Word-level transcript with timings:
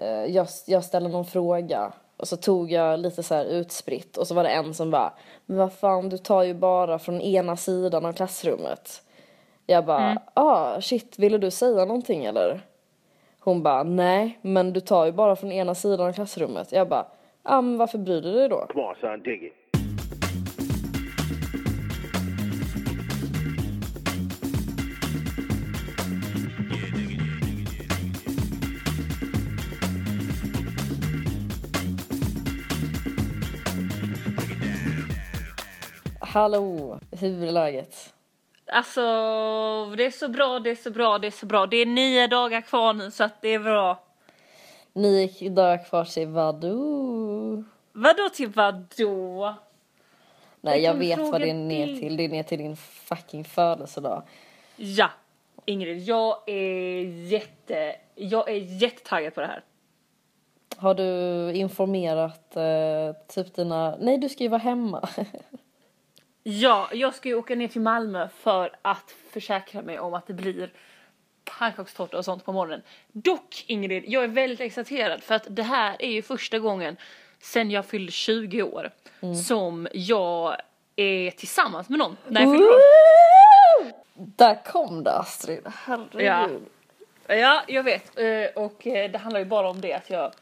eh, 0.00 0.24
jag, 0.24 0.46
jag 0.66 0.84
ställde 0.84 1.08
någon 1.08 1.24
fråga 1.24 1.92
och 2.16 2.28
så 2.28 2.36
tog 2.36 2.72
jag 2.72 3.00
lite 3.00 3.22
så 3.22 3.34
här 3.34 3.44
utspritt 3.44 4.16
och 4.16 4.26
så 4.26 4.34
var 4.34 4.44
det 4.44 4.50
en 4.50 4.74
som 4.74 4.90
bara, 4.90 5.12
men 5.46 5.56
vad 5.58 5.72
fan 5.72 6.08
du 6.08 6.18
tar 6.18 6.42
ju 6.42 6.54
bara 6.54 6.98
från 6.98 7.20
ena 7.20 7.56
sidan 7.56 8.04
av 8.04 8.12
klassrummet. 8.12 9.02
Jag 9.66 9.84
bara, 9.84 10.10
Mm. 10.10 10.22
ah 10.34 10.80
shit, 10.80 11.18
ville 11.18 11.38
du 11.38 11.50
säga 11.50 11.84
någonting 11.84 12.24
eller? 12.24 12.60
Hon 13.40 13.62
bara, 13.62 13.82
nej, 13.82 14.38
men 14.42 14.72
du 14.72 14.80
tar 14.80 15.06
ju 15.06 15.12
bara 15.12 15.36
från 15.36 15.52
ena 15.52 15.74
sidan 15.74 16.06
av 16.06 16.12
klassrummet. 16.12 16.72
Jag 16.72 16.88
bara, 16.88 17.06
ja 17.42 17.56
ah, 17.56 17.60
men 17.60 17.76
varför 17.76 17.98
bryr 17.98 18.22
du 18.22 18.32
dig 18.32 18.48
då? 18.48 18.66
Come 18.68 18.84
on, 18.84 18.94
son, 19.00 19.22
dig 19.22 19.46
it. 19.46 19.52
Hallå, 36.32 36.98
hur 37.10 37.44
är 37.44 37.52
läget? 37.52 38.14
Alltså, 38.66 39.00
det 39.96 40.06
är 40.06 40.10
så 40.10 40.28
bra, 40.28 40.58
det 40.58 40.70
är 40.70 40.74
så 40.74 40.90
bra, 40.90 41.18
det 41.18 41.26
är 41.26 41.30
så 41.30 41.46
bra. 41.46 41.66
Det 41.66 41.76
är 41.76 41.86
nio 41.86 42.26
dagar 42.26 42.60
kvar 42.60 42.92
nu 42.92 43.10
så 43.10 43.24
att 43.24 43.42
det 43.42 43.48
är 43.48 43.58
bra. 43.58 44.04
Nio 44.92 45.50
dagar 45.50 45.84
kvar 45.84 46.04
till 46.04 46.28
vadå? 46.28 47.64
Vadå 47.92 48.28
till 48.28 48.48
vadå? 48.48 49.54
Nej, 50.60 50.82
jag 50.82 50.94
vet 50.94 51.18
vad 51.18 51.40
det 51.40 51.50
är 51.50 51.54
ner 51.54 51.86
till. 51.86 52.16
Det 52.16 52.24
är 52.24 52.28
ner 52.28 52.42
till 52.42 52.58
din 52.58 52.76
fucking 52.76 53.44
födelsedag. 53.44 54.22
Ja, 54.76 55.10
Ingrid, 55.64 55.98
jag 56.02 56.48
är 56.48 57.02
jätte, 57.32 57.96
jag 58.14 58.48
är 58.48 58.82
jättetaggad 58.82 59.34
på 59.34 59.40
det 59.40 59.46
här. 59.46 59.64
Har 60.76 60.94
du 60.94 61.52
informerat 61.54 62.56
eh, 62.56 63.16
typ 63.28 63.54
dina... 63.54 63.96
Nej, 64.00 64.18
du 64.18 64.28
ska 64.28 64.42
ju 64.42 64.48
vara 64.48 64.62
hemma. 64.62 65.08
Ja, 66.42 66.88
jag 66.92 67.14
ska 67.14 67.28
ju 67.28 67.34
åka 67.34 67.54
ner 67.54 67.68
till 67.68 67.80
Malmö 67.80 68.28
för 68.28 68.70
att 68.82 69.14
försäkra 69.30 69.82
mig 69.82 69.98
om 69.98 70.14
att 70.14 70.26
det 70.26 70.32
blir 70.34 70.72
pannkakstårta 71.44 72.18
och 72.18 72.24
sånt 72.24 72.44
på 72.44 72.52
morgonen. 72.52 72.82
Dock 73.12 73.64
Ingrid, 73.66 74.04
jag 74.06 74.24
är 74.24 74.28
väldigt 74.28 74.60
exalterad 74.60 75.22
för 75.22 75.34
att 75.34 75.46
det 75.48 75.62
här 75.62 75.96
är 75.98 76.10
ju 76.10 76.22
första 76.22 76.58
gången 76.58 76.96
sen 77.40 77.70
jag 77.70 77.86
fyllde 77.86 78.12
20 78.12 78.62
år 78.62 78.90
som 79.46 79.88
jag 79.92 80.56
är 80.96 81.30
tillsammans 81.30 81.88
med 81.88 81.98
någon 81.98 82.16
när 82.28 82.40
jag 82.40 82.52
fyller 82.52 82.66
år. 82.66 83.92
Där 84.14 84.64
kom 84.64 85.04
det 85.04 85.12
Astrid. 85.12 85.66
Herregud. 85.74 86.62
Ja, 87.26 87.62
jag 87.68 87.82
vet. 87.82 88.18
Eh, 88.18 88.62
Och 88.62 88.86
eh, 88.86 89.10
det 89.10 89.18
handlar 89.18 89.40
ju 89.40 89.46
bara 89.46 89.70
om 89.70 89.80
det 89.80 89.92
att 89.94 90.10
jag 90.10 90.32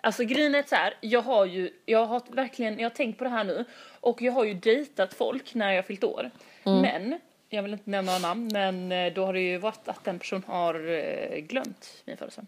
Alltså 0.00 0.24
grejen 0.24 0.54
är 0.54 0.62
så 0.62 0.74
här, 0.74 0.94
jag 1.00 1.22
har 1.22 1.44
ju, 1.44 1.70
jag 1.84 2.06
har 2.06 2.22
verkligen, 2.28 2.78
jag 2.78 2.84
har 2.84 2.94
tänkt 2.94 3.18
på 3.18 3.24
det 3.24 3.30
här 3.30 3.44
nu 3.44 3.64
och 4.04 4.22
jag 4.22 4.32
har 4.32 4.44
ju 4.44 4.54
dejtat 4.54 5.14
folk 5.14 5.54
när 5.54 5.72
jag 5.72 5.86
fyllt 5.86 6.04
år. 6.04 6.30
Men, 6.64 7.20
jag 7.48 7.62
vill 7.62 7.72
inte 7.72 7.90
nämna 7.90 8.12
några 8.12 8.28
namn, 8.28 8.50
men 8.52 8.92
eh, 8.92 9.12
då 9.12 9.26
har 9.26 9.32
det 9.32 9.40
ju 9.40 9.58
varit 9.58 9.88
att 9.88 10.04
den 10.04 10.18
person 10.18 10.42
har 10.46 10.88
eh, 10.88 11.38
glömt 11.38 12.02
min 12.04 12.16
födelsedag. 12.16 12.46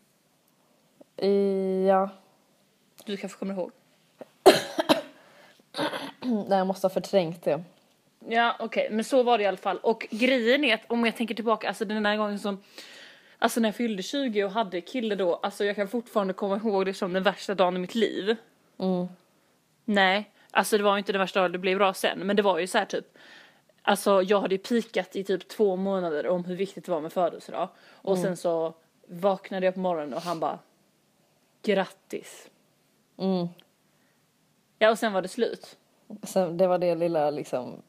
Ja. 1.88 2.10
Du 3.04 3.16
kanske 3.16 3.38
kommer 3.38 3.54
ihåg? 3.54 3.70
Nej, 6.20 6.58
jag 6.58 6.66
måste 6.66 6.84
ha 6.84 6.90
förträngt 6.90 7.42
det. 7.42 7.62
Ja, 8.28 8.56
okej, 8.58 8.88
men 8.90 9.04
så 9.04 9.22
var 9.22 9.38
det 9.38 9.44
i 9.44 9.46
alla 9.46 9.56
fall. 9.56 9.78
Och 9.78 10.06
grejen 10.10 10.64
är 10.64 10.74
att 10.74 10.80
om 10.86 11.04
jag 11.04 11.16
tänker 11.16 11.34
tillbaka, 11.34 11.68
alltså 11.68 11.84
den 11.84 12.06
här 12.06 12.16
gången 12.16 12.38
som 12.38 12.62
Alltså 13.38 13.60
när 13.60 13.68
jag 13.68 13.76
fyllde 13.76 14.02
20 14.02 14.44
och 14.44 14.50
hade 14.50 14.80
kille 14.80 15.14
då, 15.14 15.34
alltså 15.34 15.64
jag 15.64 15.76
kan 15.76 15.88
fortfarande 15.88 16.32
komma 16.32 16.56
ihåg 16.56 16.86
det 16.86 16.94
som 16.94 17.12
den 17.12 17.22
värsta 17.22 17.54
dagen 17.54 17.76
i 17.76 17.78
mitt 17.78 17.94
liv. 17.94 18.36
Mm. 18.78 19.06
Nej, 19.84 20.30
alltså 20.56 20.78
det 20.78 20.84
var 20.84 20.92
ju 20.92 20.98
inte 20.98 21.12
den 21.12 21.20
värsta 21.20 21.48
det 21.48 21.58
blev 21.58 21.78
bra 21.78 21.94
sen, 21.94 22.18
men 22.18 22.36
det 22.36 22.42
var 22.42 22.58
ju 22.58 22.66
så 22.66 22.78
här 22.78 22.84
typ 22.84 23.18
Alltså 23.82 24.22
jag 24.22 24.40
hade 24.40 24.54
ju 24.54 24.58
pikat 24.58 25.16
i 25.16 25.24
typ 25.24 25.48
två 25.48 25.76
månader 25.76 26.26
om 26.26 26.44
hur 26.44 26.56
viktigt 26.56 26.84
det 26.84 26.90
var 26.92 27.00
med 27.00 27.12
födelsedag. 27.12 27.68
Och 27.92 28.18
sen 28.18 28.36
så 28.36 28.74
vaknade 29.08 29.66
jag 29.66 29.74
på 29.74 29.80
morgonen 29.80 30.14
och 30.14 30.22
han 30.22 30.40
bara 30.40 30.58
Grattis. 31.62 32.50
Mm. 33.18 33.46
Ja 34.78 34.90
och 34.90 34.98
sen 34.98 35.12
var 35.12 35.22
det 35.22 35.28
slut. 35.28 35.76
Så 36.22 36.46
det 36.48 36.66
var 36.66 36.78
det 36.78 36.94
lilla 36.94 37.30
liksom... 37.30 37.82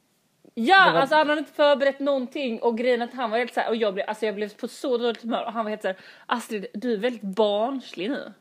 Ja, 0.53 0.85
Det 0.85 0.91
var- 0.93 0.99
alltså 0.99 1.15
han 1.15 1.29
hade 1.29 1.39
inte 1.39 1.51
förberett 1.53 1.99
någonting 1.99 2.61
och 2.61 2.77
grejen 2.77 3.01
att 3.01 3.13
han 3.13 3.31
var 3.31 3.37
helt 3.37 3.53
såhär 3.53 3.69
och 3.69 3.75
jag 3.75 3.93
blev, 3.93 4.05
alltså 4.09 4.25
jag 4.25 4.35
blev 4.35 4.49
på 4.55 4.67
så 4.67 4.97
dåligt 4.97 5.21
humör 5.21 5.45
och 5.45 5.53
han 5.53 5.65
var 5.65 5.69
helt 5.69 5.81
såhär 5.81 5.97
Astrid 6.25 6.67
du 6.73 6.93
är 6.93 6.97
väldigt 6.97 7.21
barnslig 7.21 8.09
nu. 8.09 8.33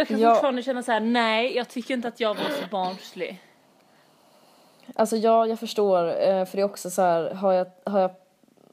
Jag 0.00 0.08
kan 0.08 0.20
Ja. 0.20 0.30
fortfarande 0.34 0.62
känna 0.62 0.82
så 0.82 0.92
här: 0.92 1.00
nej 1.00 1.56
jag 1.56 1.68
tycker 1.68 1.94
inte 1.94 2.08
att 2.08 2.20
jag 2.20 2.34
var 2.34 2.44
så 2.44 2.66
barnslig. 2.70 3.40
Alltså 4.94 5.16
ja, 5.16 5.46
jag 5.46 5.58
förstår. 5.58 6.06
eh, 6.08 6.44
För 6.44 6.56
det 6.56 6.60
är 6.62 6.64
också 6.64 6.90
så 6.90 7.02
här, 7.02 7.34
har 7.34 7.52
jag, 7.52 7.66
har 7.84 8.00
jag... 8.00 8.10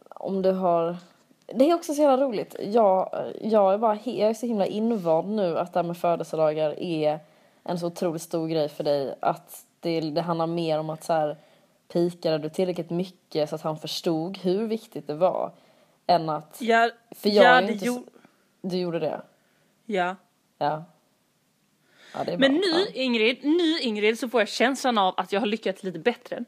Om 0.09 0.41
du 0.41 0.51
har... 0.51 0.97
Det 1.45 1.69
är 1.69 1.75
också 1.75 1.93
så 1.93 2.01
jävla 2.01 2.25
roligt. 2.25 2.55
Jag, 2.59 3.09
jag, 3.41 3.73
är 3.73 3.77
bara, 3.77 3.99
jag 4.03 4.29
är 4.29 4.33
så 4.33 4.45
himla 4.45 4.65
invand 4.65 5.35
nu 5.35 5.57
att 5.57 5.73
det 5.73 5.79
här 5.79 5.83
med 5.83 5.97
födelsedagar 5.97 6.79
är 6.79 7.19
en 7.63 7.79
så 7.79 7.87
otroligt 7.87 8.21
stor 8.21 8.47
grej 8.47 8.69
för 8.69 8.83
dig. 8.83 9.15
Att 9.19 9.65
det, 9.79 10.01
det 10.01 10.21
handlar 10.21 10.47
mer 10.47 10.79
om 10.79 10.89
att 10.89 11.03
så 11.03 11.13
här, 11.13 11.37
pikade 11.87 12.37
du 12.37 12.49
tillräckligt 12.49 12.89
mycket 12.89 13.49
så 13.49 13.55
att 13.55 13.61
han 13.61 13.77
förstod 13.77 14.37
hur 14.37 14.67
viktigt 14.67 15.07
det 15.07 15.13
var. 15.15 15.51
Än 16.07 16.29
att... 16.29 16.57
Ja, 16.61 16.89
För 17.15 17.29
jag 17.29 17.45
ja, 17.45 17.49
är 17.49 17.71
inte... 17.71 17.85
gjorde- 17.85 18.11
Du 18.61 18.77
gjorde 18.77 18.99
det? 18.99 19.21
ja. 19.85 20.15
Ja. 20.57 20.83
Ja 22.25 22.31
är 22.33 22.37
Men 22.37 22.51
bra. 22.51 22.61
nu 22.61 22.79
Ja. 22.79 22.85
Ingrid, 22.93 23.37
nu 23.43 23.79
Ingrid 23.79 24.19
så 24.19 24.29
får 24.29 24.41
jag 24.41 24.47
känslan 24.47 24.97
av 24.97 25.13
att 25.17 25.31
jag 25.31 25.39
har 25.39 25.47
lyckats 25.47 25.83
lite 25.83 25.99
bättre. 25.99 26.43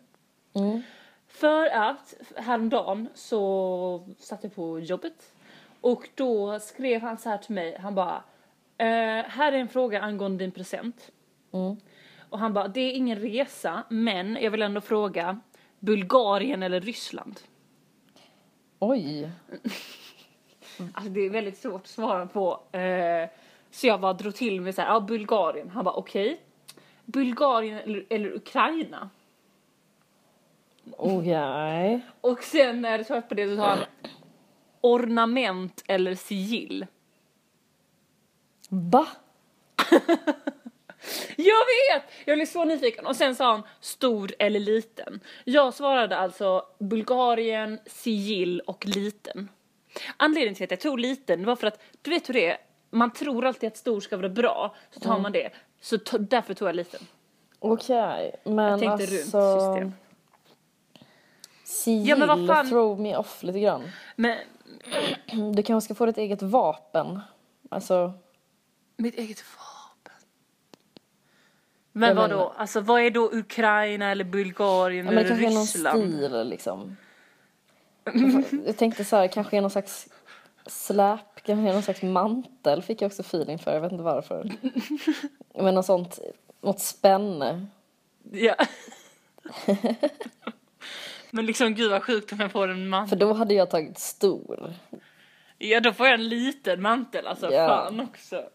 Mm. 0.53 0.81
För 1.27 1.65
att 1.67 2.13
häromdagen 2.35 3.09
så 3.15 4.07
satt 4.19 4.43
jag 4.43 4.55
på 4.55 4.79
jobbet 4.79 5.33
och 5.81 6.09
då 6.15 6.59
skrev 6.59 7.01
han 7.01 7.17
så 7.17 7.29
här 7.29 7.37
till 7.37 7.55
mig, 7.55 7.77
han 7.79 7.95
bara 7.95 8.23
eh, 8.77 9.25
här 9.25 9.51
är 9.51 9.57
en 9.57 9.67
fråga 9.67 10.01
angående 10.01 10.43
din 10.43 10.51
present. 10.51 11.11
Mm. 11.53 11.77
Och 12.29 12.39
han 12.39 12.53
bara, 12.53 12.67
det 12.67 12.79
är 12.81 12.91
ingen 12.91 13.19
resa 13.19 13.83
men 13.89 14.37
jag 14.41 14.51
vill 14.51 14.61
ändå 14.61 14.81
fråga 14.81 15.39
Bulgarien 15.79 16.63
eller 16.63 16.81
Ryssland? 16.81 17.39
Oj. 18.79 19.31
Alltså 20.93 21.09
det 21.11 21.19
är 21.19 21.29
väldigt 21.29 21.57
svårt 21.57 21.81
att 21.81 21.87
svara 21.87 22.25
på. 22.27 22.77
Eh, 22.77 23.29
så 23.71 23.87
jag 23.87 24.01
bara 24.01 24.13
drog 24.13 24.35
till 24.35 24.61
med 24.61 24.75
så 24.75 24.81
här, 24.81 24.89
ja 24.89 24.99
Bulgarien. 24.99 25.69
Han 25.69 25.83
bara 25.83 25.95
okej. 25.95 26.41
Bulgarien 27.05 27.77
eller, 27.77 28.05
eller 28.09 28.35
Ukraina? 28.35 29.09
Okej. 30.97 32.01
Och 32.21 32.43
sen 32.43 32.81
när 32.81 32.97
jag 32.97 33.05
svarade 33.05 33.27
på 33.27 33.35
det 33.35 33.49
så 33.49 33.55
sa 33.55 33.69
han 33.69 33.79
ornament 34.81 35.83
eller 35.87 36.15
sigill. 36.15 36.85
Va? 38.69 39.07
Jag 41.35 41.59
vet! 41.65 42.03
Jag 42.25 42.37
blev 42.37 42.45
så 42.45 42.65
nyfiken. 42.65 43.05
Och 43.05 43.15
sen 43.15 43.35
sa 43.35 43.51
han 43.51 43.63
stor 43.79 44.31
eller 44.39 44.59
liten. 44.59 45.19
Jag 45.43 45.73
svarade 45.73 46.17
alltså 46.17 46.65
Bulgarien, 46.79 47.79
sigill 47.85 48.59
och 48.59 48.85
liten. 48.85 49.49
Anledningen 50.17 50.55
till 50.55 50.63
att 50.63 50.71
jag 50.71 50.79
tog 50.79 50.99
liten 50.99 51.45
var 51.45 51.55
för 51.55 51.67
att, 51.67 51.81
du 52.01 52.09
vet 52.09 52.29
hur 52.29 52.33
det 52.33 52.45
är, 52.45 52.57
man 52.89 53.11
tror 53.11 53.45
alltid 53.45 53.67
att 53.67 53.77
stor 53.77 53.99
ska 53.99 54.17
vara 54.17 54.29
bra, 54.29 54.75
så 54.91 54.99
tar 54.99 55.19
man 55.19 55.31
det. 55.31 55.49
Så 55.81 55.97
därför 56.19 56.53
tog 56.53 56.67
jag 56.67 56.75
liten. 56.75 57.01
Okej, 57.59 58.35
men 58.43 58.55
Jag 58.65 58.79
tänkte 58.79 59.03
alltså... 59.03 59.37
runt 59.39 59.61
system. 59.61 59.93
Sigill 61.63 62.07
Ja, 62.09 62.15
men 62.15 62.27
vad 62.27 62.47
fan- 62.47 62.69
throw 62.69 62.99
me 62.99 63.15
off 63.15 63.43
lite 63.43 63.59
grann. 63.59 63.91
Men 64.15 64.37
Du 65.55 65.63
kanske 65.63 65.85
ska 65.85 65.95
få 65.95 66.05
ditt 66.05 66.17
eget 66.17 66.41
vapen. 66.41 67.19
Alltså, 67.69 68.13
mitt 68.97 69.15
eget 69.15 69.43
vapen. 69.57 70.27
Men 71.91 72.15
vad 72.15 72.29
då? 72.29 72.53
Alltså 72.57 72.81
vad 72.81 73.01
är 73.01 73.11
då 73.11 73.29
Ukraina 73.33 74.11
eller 74.11 74.23
Bulgarien 74.23 75.05
ja, 75.05 75.11
men 75.11 75.23
det 75.23 75.29
eller 75.29 75.29
kanske 75.29 75.45
är 75.47 75.51
någon 75.53 75.61
Ryssland? 75.61 76.03
stil 76.13 76.49
liksom. 76.49 76.97
Jag 78.65 78.77
tänkte 78.77 79.05
så 79.05 79.15
här, 79.15 79.27
kanske 79.27 79.57
är 79.57 79.61
någon 79.61 79.69
slags 79.71 80.07
släp, 80.71 81.43
kanske 81.43 81.73
någon 81.73 81.81
slags 81.83 82.01
mantel 82.01 82.81
fick 82.81 83.01
jag 83.01 83.07
också 83.07 83.21
feeling 83.21 83.59
för, 83.59 83.73
jag 83.73 83.81
vet 83.81 83.91
inte 83.91 84.03
varför. 84.03 84.51
Men 85.63 85.75
något 85.75 85.85
sånt, 85.85 86.19
något 86.61 86.79
spänne. 86.79 87.65
Ja. 88.31 88.55
Men 91.31 91.45
liksom 91.45 91.73
gud 91.75 91.91
vad 91.91 92.03
sjukt 92.03 92.31
om 92.31 92.39
jag 92.39 92.51
får 92.51 92.67
en 92.67 92.89
mantel. 92.89 93.09
För 93.09 93.25
då 93.25 93.33
hade 93.33 93.53
jag 93.53 93.69
tagit 93.69 93.99
stor. 93.99 94.73
Ja 95.57 95.79
då 95.79 95.93
får 95.93 96.05
jag 96.05 96.13
en 96.13 96.29
liten 96.29 96.81
mantel 96.81 97.27
alltså, 97.27 97.51
Ja. 97.51 97.67
fan 97.67 97.99
också. 97.99 98.49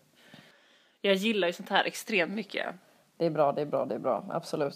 Jag 1.00 1.14
gillar 1.14 1.48
ju 1.48 1.52
sånt 1.52 1.68
här 1.68 1.84
extremt 1.84 2.32
mycket. 2.32 2.74
Det 3.16 3.26
är 3.26 3.30
bra, 3.30 3.52
det 3.52 3.60
är 3.62 3.66
bra, 3.66 3.84
det 3.84 3.94
är 3.94 3.98
bra, 3.98 4.26
absolut. 4.30 4.74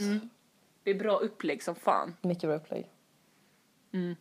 Det 0.82 0.90
är 0.90 0.94
bra 0.94 1.17
upplägg 1.17 1.62
som 1.62 1.75
fan. 1.75 2.17
Mycket 2.23 2.43
bra 2.43 2.55
upplägg. 2.55 2.87
Mm. 3.93 4.17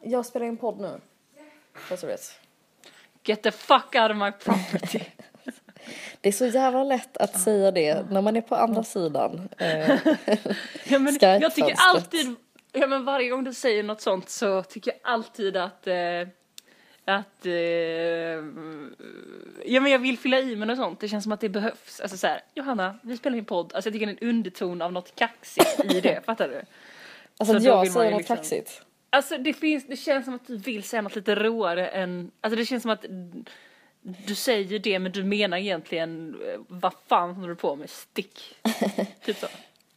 jag 0.00 0.26
spelar 0.26 0.46
in 0.46 0.56
podd 0.56 0.80
nu. 0.80 1.00
Vet. 2.06 2.40
Get 3.24 3.42
the 3.42 3.50
fuck 3.50 3.94
out 3.94 4.10
of 4.10 4.16
my 4.16 4.32
property. 4.32 5.00
Det 6.20 6.28
är 6.28 6.32
så 6.32 6.46
jävla 6.46 6.84
lätt 6.84 7.16
att 7.16 7.40
säga 7.40 7.70
det 7.70 8.10
när 8.10 8.22
man 8.22 8.36
är 8.36 8.40
på 8.40 8.54
andra 8.54 8.82
sidan. 8.82 9.48
Eh, 9.58 9.98
Ja, 10.88 10.98
men 10.98 11.18
jag 11.20 11.54
tycker 11.54 11.74
alltid, 11.78 12.34
ja 12.72 12.86
men 12.86 13.04
varje 13.04 13.28
gång 13.28 13.44
du 13.44 13.54
säger 13.54 13.82
något 13.82 14.00
sånt 14.00 14.28
så 14.30 14.62
tycker 14.62 14.90
jag 14.90 15.00
alltid 15.12 15.56
att, 15.56 15.86
eh, 15.86 15.94
att, 17.08 17.46
eh, 17.46 17.52
ja 19.64 19.80
men 19.80 19.86
jag 19.92 19.98
vill 19.98 20.18
fylla 20.18 20.38
i 20.40 20.56
med 20.56 20.68
något 20.68 20.76
sånt, 20.78 21.00
det 21.00 21.08
känns 21.08 21.24
som 21.24 21.32
att 21.32 21.40
det 21.40 21.48
behövs. 21.48 22.00
Alltså 22.00 22.16
såhär, 22.16 22.40
Johanna, 22.54 22.98
vi 23.02 23.16
spelar 23.16 23.38
in 23.38 23.44
podd, 23.44 23.72
alltså 23.74 23.88
jag 23.88 23.94
tycker 23.94 24.06
det 24.06 24.12
är 24.12 24.22
en 24.22 24.28
underton 24.36 24.82
av 24.82 24.92
något 24.92 25.14
kaxigt 25.14 25.84
i 25.84 26.00
det, 26.00 26.20
fattar 26.26 26.48
du? 26.48 26.62
alltså 27.38 27.52
Så 27.52 27.56
att 27.56 27.64
jag 27.64 27.92
säger 27.92 28.10
något 28.10 28.18
liksom- 28.18 28.36
kaxigt. 28.36 28.82
Alltså 29.10 29.38
det 29.38 29.52
finns, 29.52 29.86
det 29.86 29.96
känns 29.96 30.24
som 30.24 30.34
att 30.34 30.46
du 30.46 30.56
vill 30.56 30.82
säga 30.82 31.02
något 31.02 31.16
lite 31.16 31.34
råare 31.34 31.88
än, 31.88 32.30
alltså 32.40 32.56
det 32.56 32.66
känns 32.66 32.82
som 32.82 32.90
att 32.92 33.04
du 34.26 34.34
säger 34.34 34.78
det 34.78 34.98
men 34.98 35.12
du 35.12 35.24
menar 35.24 35.56
egentligen, 35.56 36.36
eh, 36.48 36.60
vad 36.68 36.92
fan 37.08 37.34
håller 37.34 37.48
du 37.48 37.54
på 37.54 37.76
med, 37.76 37.90
stick. 37.90 38.56
typ 39.24 39.36
så. 39.36 39.46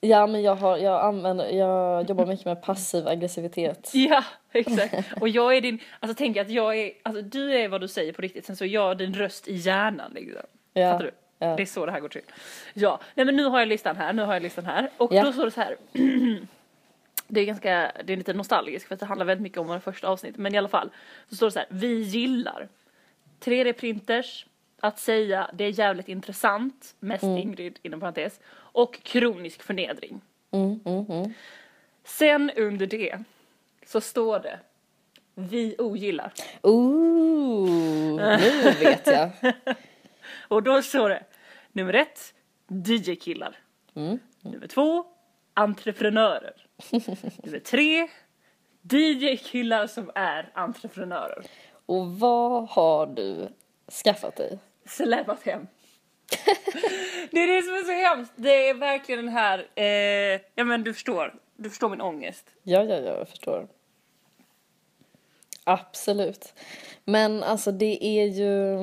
Ja 0.01 0.27
men 0.27 0.41
jag, 0.41 0.55
har, 0.55 0.77
jag, 0.77 1.01
använder, 1.05 1.49
jag 1.49 2.09
jobbar 2.09 2.25
mycket 2.25 2.45
med 2.45 2.61
passiv 2.61 3.07
aggressivitet. 3.07 3.91
Ja, 3.93 4.23
exakt. 4.51 5.21
Och 5.21 5.29
jag 5.29 5.57
är 5.57 5.61
din, 5.61 5.79
alltså 5.99 6.15
tänk 6.17 6.37
att 6.37 6.49
jag 6.49 6.77
är, 6.79 6.91
alltså 7.03 7.21
du 7.21 7.53
är 7.53 7.67
vad 7.67 7.81
du 7.81 7.87
säger 7.87 8.13
på 8.13 8.21
riktigt, 8.21 8.45
sen 8.45 8.55
så 8.55 8.63
är 8.63 8.69
jag 8.69 8.97
din 8.97 9.13
röst 9.13 9.47
i 9.47 9.53
hjärnan 9.55 10.11
liksom. 10.15 10.41
Ja, 10.73 10.91
Fattar 10.91 11.05
du? 11.05 11.11
ja. 11.39 11.55
Det 11.55 11.61
är 11.63 11.65
så 11.65 11.85
det 11.85 11.91
här 11.91 11.99
går 11.99 12.09
till. 12.09 12.21
Ja, 12.73 12.99
nej 13.15 13.25
men 13.25 13.35
nu 13.35 13.43
har 13.43 13.59
jag 13.59 13.67
listan 13.67 13.95
här, 13.95 14.13
nu 14.13 14.21
har 14.21 14.33
jag 14.33 14.43
listan 14.43 14.65
här. 14.65 14.89
Och 14.97 15.13
Ja. 15.13 15.23
då 15.23 15.31
står 15.33 15.45
det 15.45 15.51
så 15.51 15.61
här. 15.61 15.75
Det 17.31 17.41
är 17.41 17.45
ganska, 17.45 17.91
det 18.05 18.13
är 18.13 18.17
lite 18.17 18.33
nostalgiskt 18.33 18.87
för 18.87 18.93
att 18.93 18.99
det 18.99 19.05
handlar 19.05 19.25
väldigt 19.25 19.43
mycket 19.43 19.57
om 19.57 19.67
våra 19.67 19.79
första 19.79 20.07
avsnitt. 20.07 20.37
Men 20.37 20.55
i 20.55 20.57
alla 20.57 20.67
fall, 20.67 20.89
så 21.29 21.35
står 21.35 21.47
det 21.47 21.51
så 21.51 21.59
här, 21.59 21.67
vi 21.71 22.01
gillar 22.01 22.67
3D-printers, 23.43 24.45
att 24.79 24.99
säga 24.99 25.49
det 25.53 25.63
är 25.63 25.79
jävligt 25.79 26.07
intressant, 26.07 26.95
mest 26.99 27.23
Ingrid 27.23 27.79
inom 27.81 27.99
parentes, 27.99 28.39
och 28.53 29.03
kronisk 29.03 29.61
förnedring. 29.61 30.21
Mm, 30.51 30.79
mm, 30.85 31.05
mm. 31.09 31.33
Sen 32.03 32.51
under 32.55 32.87
det 32.87 33.19
så 33.85 34.01
står 34.01 34.39
det 34.39 34.59
vi 35.35 35.75
ogillar. 35.77 36.33
Ooh, 36.61 38.15
nu 38.15 38.71
vet 38.79 39.07
jag. 39.07 39.31
Och 40.47 40.63
då 40.63 40.81
står 40.81 41.09
det 41.09 41.23
nummer 41.71 41.93
ett, 41.93 42.33
DJ-killar. 42.67 43.57
Mm. 43.95 44.19
Nummer 44.41 44.67
två, 44.67 45.05
entreprenörer. 45.53 46.53
nummer 47.43 47.59
tre, 47.59 48.07
DJ-killar 48.81 49.87
som 49.87 50.11
är 50.15 50.51
entreprenörer. 50.53 51.43
Och 51.85 52.07
vad 52.07 52.69
har 52.69 53.07
du 53.07 53.47
skaffat 54.03 54.35
dig? 54.35 54.59
Släpat 54.89 55.43
hem. 55.43 55.67
det 57.31 57.39
är 57.43 57.55
det 57.55 57.63
som 57.63 57.73
är 57.73 57.83
så 57.83 57.91
hemskt. 57.91 58.33
Det 58.35 58.69
är 58.69 58.73
verkligen 58.73 59.25
den 59.25 59.33
här, 59.33 59.67
eh, 59.75 60.41
ja 60.55 60.63
men 60.63 60.83
du 60.83 60.93
förstår, 60.93 61.35
du 61.55 61.69
förstår 61.69 61.89
min 61.89 62.01
ångest. 62.01 62.45
Ja, 62.63 62.83
ja, 62.83 62.95
ja, 62.95 63.17
jag 63.17 63.29
förstår. 63.29 63.67
Absolut. 65.63 66.53
Men 67.05 67.43
alltså 67.43 67.71
det 67.71 68.05
är 68.05 68.25
ju... 68.25 68.73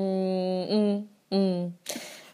Mm, 0.71 1.09
mm. 1.31 1.73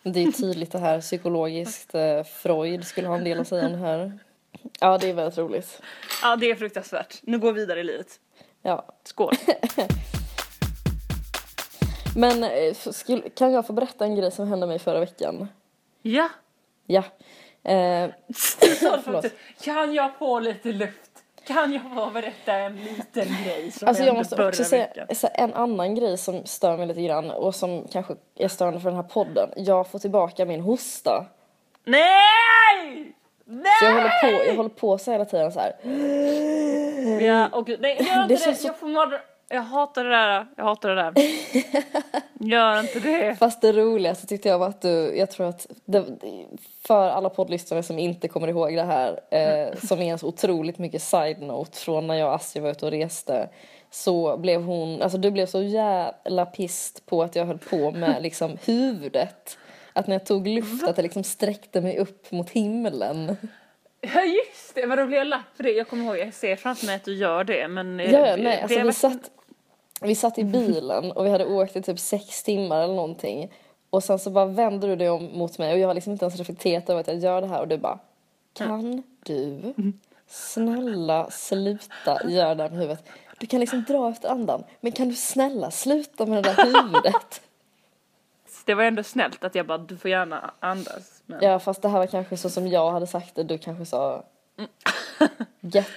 Det 0.02 0.22
är 0.22 0.32
tydligt 0.32 0.72
det 0.72 0.78
här 0.78 1.00
psykologiskt. 1.00 1.94
Eh, 2.02 2.24
Freud 2.24 2.84
skulle 2.84 3.08
ha 3.08 3.16
en 3.16 3.24
del 3.24 3.40
att 3.40 3.48
säga 3.48 3.66
om 3.66 3.72
det 3.72 3.78
här. 3.78 4.18
Ja, 4.80 4.98
det 4.98 5.10
är 5.10 5.14
väldigt 5.14 5.38
roligt. 5.38 5.82
Ja 6.22 6.36
det 6.36 6.50
är 6.50 6.54
fruktansvärt. 6.54 7.18
Nu 7.22 7.38
går 7.38 7.52
vi 7.52 7.60
vidare 7.60 7.80
i 7.80 7.84
livet. 7.84 8.20
Ja. 8.62 8.86
Skål. 9.04 9.34
Men 12.16 12.44
eh, 12.44 12.74
skulle, 12.74 13.28
kan 13.30 13.52
jag 13.52 13.66
få 13.66 13.72
berätta 13.72 14.04
en 14.04 14.16
grej 14.16 14.30
som 14.30 14.48
hände 14.48 14.66
mig 14.66 14.78
förra 14.78 15.00
veckan? 15.00 15.48
ja. 16.02 16.28
Ja. 16.86 17.02
Eh, 17.64 18.10
Förlåt. 19.04 19.24
Kan 19.62 19.94
jag 19.94 20.10
få 20.18 20.40
lite 20.40 20.68
luft? 20.72 21.10
Kan 21.46 21.72
jag 21.72 21.82
få 21.94 22.10
berätta 22.10 22.52
en 22.54 22.76
liten 22.76 23.26
grej 23.44 23.70
som 23.70 23.88
Alltså 23.88 24.04
jag 24.04 24.14
måste 24.14 24.46
också 24.48 24.64
säga 24.64 24.86
så 25.14 25.28
en 25.34 25.54
annan 25.54 25.94
grej 25.94 26.18
som 26.18 26.46
stör 26.46 26.76
mig 26.76 26.86
lite 26.86 27.02
grann 27.02 27.30
och 27.30 27.54
som 27.54 27.88
kanske 27.92 28.14
är 28.36 28.48
störande 28.48 28.80
för 28.80 28.88
den 28.88 28.96
här 28.96 29.02
podden. 29.02 29.48
Jag 29.56 29.90
får 29.90 29.98
tillbaka 29.98 30.44
min 30.44 30.60
hosta. 30.60 31.26
Nej! 31.84 33.12
Nej! 33.44 33.64
Så 33.80 33.84
jag 33.84 33.92
håller 33.94 34.08
på, 34.38 34.44
jag 34.46 34.56
håller 34.56 34.68
på 34.70 34.98
så 34.98 35.12
hela 35.12 35.24
tiden 35.24 35.52
så 35.52 35.60
här. 35.60 35.72
Ja, 37.22 37.48
och 37.48 37.68
nej, 37.80 37.96
gör 38.02 38.22
inte 38.22 38.34
Det 38.34 38.50
det. 38.50 38.54
så- 38.54 38.66
Jag 38.66 38.78
får. 38.78 39.31
Jag 39.52 39.62
hatar 39.62 40.04
det 40.04 40.10
där. 40.10 40.46
Jag 40.56 40.64
hatar 40.64 40.88
det 40.88 40.94
där. 40.94 41.12
Gör 42.46 42.80
inte 42.80 43.00
det. 43.00 43.36
Fast 43.36 43.60
det 43.60 43.72
roligaste 43.72 44.26
tyckte 44.26 44.48
jag 44.48 44.58
var 44.58 44.68
att 44.68 44.82
du, 44.82 45.16
jag 45.16 45.30
tror 45.30 45.48
att 45.48 45.66
det, 45.84 46.04
för 46.86 47.08
alla 47.10 47.30
poddlyssnare 47.30 47.82
som 47.82 47.98
inte 47.98 48.28
kommer 48.28 48.48
ihåg 48.48 48.76
det 48.76 48.82
här, 48.82 49.20
eh, 49.30 49.76
som 49.78 50.00
är 50.00 50.12
en 50.12 50.18
så 50.18 50.26
otroligt 50.26 50.78
mycket 50.78 51.02
side-note 51.02 51.78
från 51.78 52.06
när 52.06 52.14
jag 52.14 52.28
och 52.28 52.34
Astrid 52.34 52.62
var 52.62 52.70
ute 52.70 52.84
och 52.86 52.90
reste, 52.92 53.48
så 53.90 54.36
blev 54.36 54.62
hon, 54.62 55.02
alltså 55.02 55.18
du 55.18 55.30
blev 55.30 55.46
så 55.46 55.62
jävla 55.62 56.46
pist 56.46 57.06
på 57.06 57.22
att 57.22 57.36
jag 57.36 57.46
höll 57.46 57.58
på 57.58 57.90
med 57.90 58.16
liksom 58.22 58.58
huvudet. 58.64 59.58
Att 59.92 60.06
när 60.06 60.14
jag 60.14 60.26
tog 60.26 60.46
luft 60.48 60.88
att 60.88 60.96
det 60.96 61.02
liksom 61.02 61.24
sträckte 61.24 61.80
mig 61.80 61.98
upp 61.98 62.32
mot 62.32 62.50
himlen. 62.50 63.36
Ja 64.00 64.20
just 64.22 64.74
det, 64.74 64.86
men 64.86 64.98
då 64.98 65.06
blir 65.06 65.18
jag 65.18 65.26
lack 65.26 65.46
för 65.56 65.62
det. 65.62 65.70
Jag 65.70 65.88
kommer 65.88 66.04
ihåg, 66.04 66.18
jag 66.18 66.34
ser 66.34 66.56
framför 66.56 66.86
mig 66.86 66.94
att 66.94 67.04
du 67.04 67.14
gör 67.14 67.44
det 67.44 67.68
men... 67.68 68.00
eh, 68.00 68.12
Ja, 68.12 68.36
nej, 68.36 68.60
alltså 68.62 68.82
vi 68.82 68.92
satt, 68.92 69.30
vi 70.02 70.14
satt 70.14 70.38
i 70.38 70.44
bilen 70.44 71.12
och 71.12 71.26
vi 71.26 71.30
hade 71.30 71.46
åkt 71.46 71.76
i 71.76 71.82
typ 71.82 71.98
sex 71.98 72.42
timmar 72.42 72.82
eller 72.82 72.94
någonting. 72.94 73.52
Och 73.90 74.04
sen 74.04 74.18
så 74.18 74.30
bara 74.30 74.46
vände 74.46 74.86
du 74.86 74.96
dig 74.96 75.10
om 75.10 75.38
mot 75.38 75.58
mig 75.58 75.72
och 75.72 75.78
jag 75.78 75.86
har 75.88 75.94
liksom 75.94 76.12
inte 76.12 76.24
ens 76.24 76.38
reflekterat 76.38 76.90
över 76.90 77.00
att 77.00 77.06
jag 77.06 77.18
gör 77.18 77.40
det 77.40 77.46
här 77.46 77.60
och 77.60 77.68
du 77.68 77.78
bara 77.78 77.98
Kan 78.52 79.02
du 79.24 79.92
snälla 80.26 81.30
sluta 81.30 82.18
göra 82.28 82.54
det 82.54 82.62
här 82.62 82.70
med 82.70 82.78
huvudet? 82.78 83.04
Du 83.38 83.46
kan 83.46 83.60
liksom 83.60 83.84
dra 83.88 84.10
efter 84.10 84.28
andan 84.28 84.64
men 84.80 84.92
kan 84.92 85.08
du 85.08 85.14
snälla 85.14 85.70
sluta 85.70 86.26
med 86.26 86.42
det 86.42 86.52
där 86.52 86.82
huvudet? 86.82 87.40
Det 88.64 88.74
var 88.74 88.84
ändå 88.84 89.02
snällt 89.02 89.44
att 89.44 89.54
jag 89.54 89.66
bara, 89.66 89.78
du 89.78 89.96
får 89.96 90.10
gärna 90.10 90.54
andas. 90.60 91.22
Men... 91.26 91.38
Ja 91.42 91.58
fast 91.58 91.82
det 91.82 91.88
här 91.88 91.98
var 91.98 92.06
kanske 92.06 92.36
så 92.36 92.50
som 92.50 92.68
jag 92.68 92.90
hade 92.90 93.06
sagt 93.06 93.34
det, 93.34 93.42
du 93.42 93.58
kanske 93.58 93.86
sa 93.86 94.24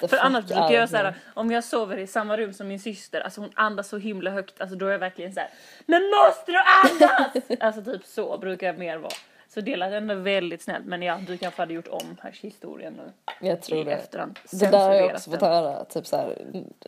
För 0.09 0.17
annars 0.17 0.45
brukar 0.45 0.71
jag 0.71 0.83
of 0.83 0.91
me." 0.91 0.97
såhär, 0.97 1.13
om 1.33 1.51
jag 1.51 1.63
sover 1.63 1.97
i 1.97 2.07
samma 2.07 2.37
rum 2.37 2.53
som 2.53 2.67
min 2.67 2.79
syster, 2.79 3.21
alltså 3.21 3.41
hon 3.41 3.51
andas 3.55 3.87
så 3.87 3.97
himla 3.97 4.31
högt, 4.31 4.61
alltså 4.61 4.75
då 4.75 4.87
är 4.87 4.91
jag 4.91 4.99
verkligen 4.99 5.33
såhär 5.33 5.49
Men 5.85 6.01
måste 6.03 6.51
du 6.51 6.57
andas? 6.57 7.43
alltså 7.59 7.91
typ 7.91 8.05
så 8.05 8.37
brukar 8.37 8.67
jag 8.67 8.77
mer 8.77 8.97
vara. 8.97 9.13
Så 9.47 9.61
det 9.61 9.75
lät 9.75 9.93
ändå 9.93 10.15
väldigt 10.15 10.61
snällt, 10.61 10.85
men 10.85 11.01
ja, 11.01 11.19
du 11.27 11.37
kanske 11.37 11.61
hade 11.61 11.73
gjort 11.73 11.87
om 11.87 12.17
här 12.21 12.31
historien 12.41 12.93
nu. 12.93 13.33
Jag 13.47 13.61
tror 13.61 13.81
i 13.81 13.83
det. 13.83 13.91
efterhand. 13.91 14.39
Det 14.51 14.71
där 14.71 14.87
har 14.87 14.95
jag 14.95 15.11
också 15.11 15.31
fått 15.31 15.41
höra, 15.41 15.85
typ 15.85 16.07
så 16.07 16.17
här, 16.17 16.37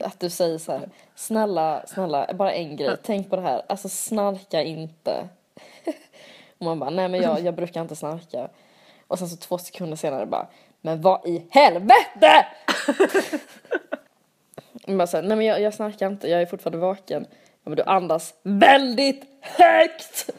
att 0.02 0.20
du 0.20 0.30
säger 0.30 0.58
så 0.58 0.72
här, 0.72 0.90
snälla, 1.16 1.84
snälla, 1.88 2.34
bara 2.34 2.54
en 2.54 2.76
grej, 2.76 2.96
tänk 3.04 3.30
på 3.30 3.36
det 3.36 3.42
här, 3.42 3.62
alltså 3.70 3.90
snarka 3.90 4.64
inte. 4.64 5.28
Och 6.58 6.66
man 6.66 6.80
bara, 6.80 6.90
nej 6.90 7.10
men 7.10 7.22
jag, 7.22 7.42
jag 7.42 7.56
brukar 7.56 7.82
inte 7.82 7.96
snarka. 7.96 8.50
Och 9.08 9.20
sen 9.20 9.28
så 9.28 9.38
två 9.38 9.58
sekunder 9.58 9.98
senare 9.98 10.26
bara, 10.26 10.48
men 10.82 11.02
vad 11.02 11.28
i 11.28 11.48
helvete! 11.52 12.46
Bara 14.88 15.08
så 15.08 15.18
här, 15.18 15.24
nej 15.24 15.38
men 15.38 15.46
jag, 15.46 15.62
jag 15.62 15.74
snarkar 15.74 16.08
inte, 16.08 16.28
jag 16.28 16.42
är 16.42 16.46
fortfarande 16.46 16.78
vaken. 16.78 17.26
Ja 17.32 17.70
men 17.70 17.76
du 17.76 17.84
andas 17.84 18.34
väldigt 18.44 19.26
högt! 19.42 20.30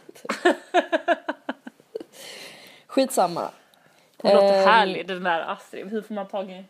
Skitsamma. 2.87 3.50
Hon 4.23 4.33
låter 4.33 4.59
Ehm, 4.59 4.68
härlig 4.68 5.09
den 5.09 5.23
där 5.23 5.40
Astrid, 5.40 5.90
hur 5.90 6.02
får 6.02 6.14
man 6.14 6.28
tag 6.28 6.50
i 6.50 6.64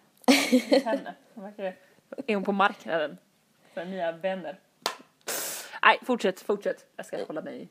henne? 0.85 1.15
Är 2.27 2.35
hon 2.35 2.45
på 2.45 2.53
marknaden? 2.53 3.19
För 3.75 3.85
nya 3.85 4.13
vänner? 4.13 4.59
Nej, 5.83 5.99
fortsätt, 6.03 6.41
fortsätt. 6.41 6.85
Jag 6.97 7.07
ska 7.07 7.25
hålla 7.27 7.41
mig. 7.41 7.69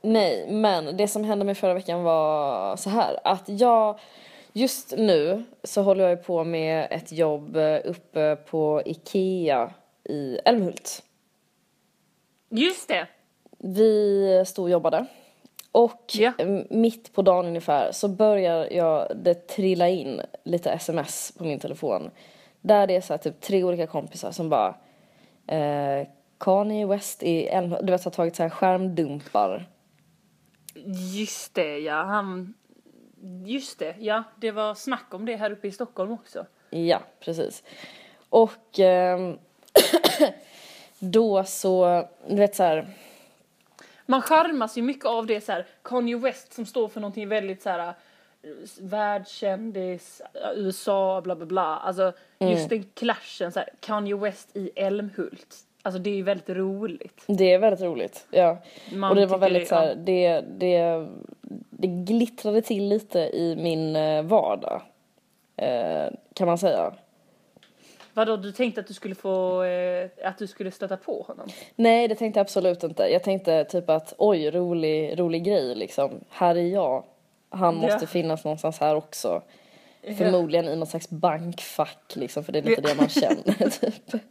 Nej, 0.00 0.52
men 0.52 0.96
det 0.96 1.08
som 1.08 1.24
hände 1.24 1.44
mig 1.44 1.54
förra 1.54 1.74
veckan 1.74 2.02
var 2.02 2.76
så 2.76 2.90
här 2.90 3.18
att 3.24 3.44
jag 3.46 3.98
just 4.52 4.94
nu 4.96 5.44
så 5.62 5.82
håller 5.82 6.08
jag 6.08 6.24
på 6.24 6.44
med 6.44 6.88
ett 6.90 7.12
jobb 7.12 7.56
eh, 7.56 7.78
uppe 7.84 8.36
på 8.36 8.82
Ikea 8.86 9.70
i 10.04 10.38
Älmhult. 10.44 11.02
Just 12.50 12.88
det. 12.88 13.06
Vi 13.58 14.44
stod 14.46 14.62
och 14.62 14.70
jobbade. 14.70 15.06
Och 15.72 16.02
Ja. 16.14 16.32
mitt 16.70 17.12
på 17.12 17.22
dagen 17.22 17.46
ungefär 17.46 17.92
så 17.92 18.08
börjar 18.08 18.72
jag 18.72 19.16
det 19.16 19.34
trilla 19.34 19.88
in 19.88 20.20
lite 20.44 20.70
sms 20.70 21.32
på 21.38 21.44
min 21.44 21.58
telefon. 21.60 22.10
Där 22.60 22.86
det 22.86 22.96
är 22.96 23.00
så 23.00 23.18
typ 23.18 23.40
tre 23.40 23.64
olika 23.64 23.86
kompisar 23.86 24.30
som 24.30 24.48
bara 24.48 24.74
eh, 25.46 26.06
Kanye 26.38 26.86
West 26.86 27.22
i 27.22 27.46
Älmhult, 27.46 27.86
du 27.86 27.92
vet 27.92 28.04
har 28.04 28.10
tagit 28.10 28.36
så 28.36 28.42
här 28.42 28.50
skärmdumpar. 28.50 29.68
Just 31.14 31.54
det, 31.54 31.78
ja. 31.78 32.02
Han... 32.02 32.54
Just 33.44 33.78
det, 33.78 33.94
ja. 33.98 34.22
Det 34.36 34.50
var 34.50 34.74
snack 34.74 35.14
om 35.14 35.24
det 35.26 35.36
här 35.36 35.50
uppe 35.50 35.68
i 35.68 35.72
Stockholm 35.72 36.12
också. 36.12 36.46
Ja, 36.70 37.00
precis. 37.20 37.62
Och 38.28 38.78
ehm, 38.78 39.38
då 40.98 41.44
så, 41.44 42.04
du 42.28 42.36
vet 42.36 42.54
så 42.56 42.62
här, 42.62 42.86
Man 44.06 44.22
charmas 44.22 44.78
ju 44.78 44.82
mycket 44.82 45.04
av 45.06 45.26
det 45.26 45.40
så 45.40 45.52
här. 45.52 45.66
Kanye 45.82 46.16
West 46.16 46.52
som 46.52 46.66
står 46.66 46.88
för 46.88 47.00
någonting 47.00 47.28
väldigt 47.28 47.62
så 47.62 47.70
här 47.70 47.88
eh, 47.88 47.94
världskändis, 48.80 50.22
eh, 50.34 50.50
USA, 50.54 51.20
bla 51.20 51.36
bla 51.36 51.46
bla. 51.46 51.76
Alltså 51.76 52.12
just 52.38 52.68
den 52.68 52.84
clashen 52.94 53.52
så 53.52 53.58
här. 53.58 53.68
Kanye 53.80 54.16
West 54.16 54.56
i 54.56 54.70
Älmhult. 54.76 55.56
Alltså 55.82 55.98
det 55.98 56.10
är 56.10 56.14
ju 56.14 56.22
väldigt 56.22 56.48
roligt. 56.48 57.24
det 57.26 57.52
är 57.52 57.58
väldigt 57.58 57.80
roligt. 57.82 58.26
Ja. 58.30 58.58
Man 58.92 59.10
och 59.10 59.16
det 59.16 59.26
var 59.26 59.38
väldigt 59.38 59.62
det- 59.62 59.68
så 59.68 59.74
här, 59.74 59.94
det, 59.94 60.40
det, 60.58 61.08
det 61.80 61.86
glittrade 61.88 62.62
till 62.62 62.88
lite 62.88 63.18
i 63.18 63.56
min 63.56 63.96
eh, 63.96 64.22
vardag. 64.22 64.82
Eh, 65.56 66.06
kan 66.34 66.46
man 66.46 66.58
säga. 66.58 66.94
Vadå, 68.14 68.36
du 68.36 68.52
tänkte 68.52 68.80
att 68.80 68.86
du 68.86 68.94
skulle 68.94 69.14
få, 69.14 69.62
eh, 69.62 70.08
att 70.24 70.38
du 70.38 70.46
skulle 70.46 70.70
stöta 70.70 70.96
på 70.96 71.22
honom? 71.22 71.48
Nej, 71.76 72.08
det 72.08 72.14
tänkte 72.14 72.38
jag 72.38 72.44
absolut 72.44 72.82
inte. 72.84 73.02
Jag 73.02 73.22
tänkte 73.22 73.64
typ 73.64 73.90
att 73.90 74.14
oj, 74.18 74.50
rolig, 74.50 75.18
rolig 75.20 75.44
grej 75.44 75.74
liksom. 75.74 76.10
Här 76.28 76.54
är 76.56 76.66
jag. 76.66 77.04
Han 77.50 77.74
måste 77.74 77.98
Ja. 78.04 78.06
finnas 78.06 78.44
någonstans 78.44 78.78
här 78.80 78.94
också. 78.94 79.42
Förmodligen 80.18 80.68
i 80.68 80.76
något 80.76 80.88
slags 80.88 81.10
bankfack 81.10 82.12
liksom, 82.16 82.44
för 82.44 82.52
det 82.52 82.58
är 82.58 82.62
lite 82.62 82.80
det 82.80 82.94
man 82.94 83.08
känner 83.08 83.70
typ. 83.70 84.22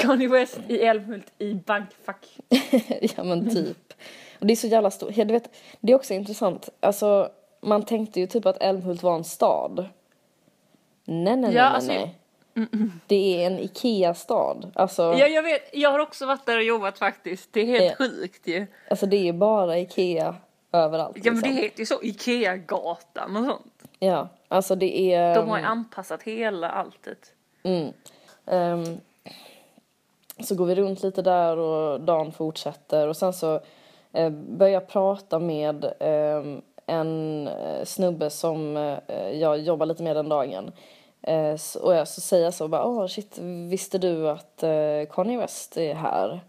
Kanye 0.00 0.28
West 0.28 0.58
i 0.68 0.80
Älmhult 0.80 1.32
i 1.38 1.54
bankfack. 1.54 2.26
ja 3.16 3.24
men 3.24 3.50
typ. 3.54 3.92
Och 4.38 4.46
det 4.46 4.52
är 4.54 4.56
så 4.56 4.66
jävla 4.66 4.90
stort. 4.90 5.14
Du 5.14 5.24
vet, 5.24 5.50
det 5.80 5.92
är 5.92 5.96
också 5.96 6.14
intressant. 6.14 6.68
Alltså, 6.80 7.30
man 7.60 7.82
tänkte 7.82 8.20
ju 8.20 8.26
typ 8.26 8.46
att 8.46 8.62
Älmhult 8.62 9.02
var 9.02 9.14
en 9.16 9.24
stad. 9.24 9.88
Nej, 11.04 11.36
nej, 11.36 11.54
Ja, 11.54 11.62
nej, 11.62 11.74
alltså, 11.74 11.92
nej. 11.92 12.14
nej. 12.54 12.88
Det 13.06 13.42
är 13.42 13.46
en 13.46 13.58
Ikea-stad. 13.58 14.70
Alltså, 14.74 15.02
Ja, 15.02 15.26
jag 15.26 15.42
vet. 15.42 15.62
Jag 15.72 15.90
har 15.92 15.98
också 15.98 16.26
varit 16.26 16.46
där 16.46 16.56
och 16.56 16.62
jobbat 16.62 16.98
faktiskt. 16.98 17.52
Det 17.52 17.60
är 17.60 17.66
helt 17.66 17.84
Ja. 17.98 18.06
sjukt 18.06 18.46
ju. 18.46 18.66
alltså 18.90 19.06
det 19.06 19.28
är 19.28 19.32
bara 19.32 19.78
Ikea 19.78 20.34
överallt. 20.72 21.16
Ja, 21.22 21.32
men 21.32 21.42
det 21.42 21.48
liksom. 21.48 21.62
heter 21.64 21.78
ju 21.80 21.86
så 21.86 22.02
Ikea-gatan 22.02 23.36
och 23.36 23.44
sånt. 23.44 23.82
Ja, 23.98 24.28
alltså 24.48 24.74
det 24.74 25.12
är... 25.14 25.34
De 25.34 25.48
har 25.48 25.58
ju 25.58 25.64
anpassat 25.64 26.22
hela 26.22 26.70
alltet. 26.70 27.32
Mm. 27.62 27.92
Ehm, 28.46 29.00
så 30.40 30.54
går 30.54 30.66
vi 30.66 30.74
runt 30.74 31.02
lite 31.02 31.22
där 31.22 31.56
och 31.58 32.00
dagen 32.00 32.32
fortsätter 32.32 33.08
och 33.08 33.16
sen 33.16 33.32
så 33.32 33.60
eh, 34.16 34.30
börjar 34.30 34.80
prata 34.80 35.38
med 35.38 35.92
ehm, 36.00 36.62
en 36.86 37.48
eh, 37.48 37.84
snubbe 37.84 38.30
som 38.30 38.76
eh, 38.76 39.30
jag 39.30 39.58
jobbar 39.58 39.86
lite 39.86 40.02
med 40.02 40.16
den 40.16 40.28
dagen. 40.28 40.72
Eh, 41.22 41.56
och 41.82 41.94
jag 41.94 42.08
så 42.08 42.20
säger 42.20 42.44
jag 42.44 42.54
så 42.54 42.68
bara, 42.68 42.84
åh 42.84 43.06
shit, 43.06 43.38
visste 43.70 43.98
du 43.98 44.28
att 44.28 44.64
Kanye 45.10 45.38
West 45.38 45.76
är 45.76 45.94
här? 45.94 46.40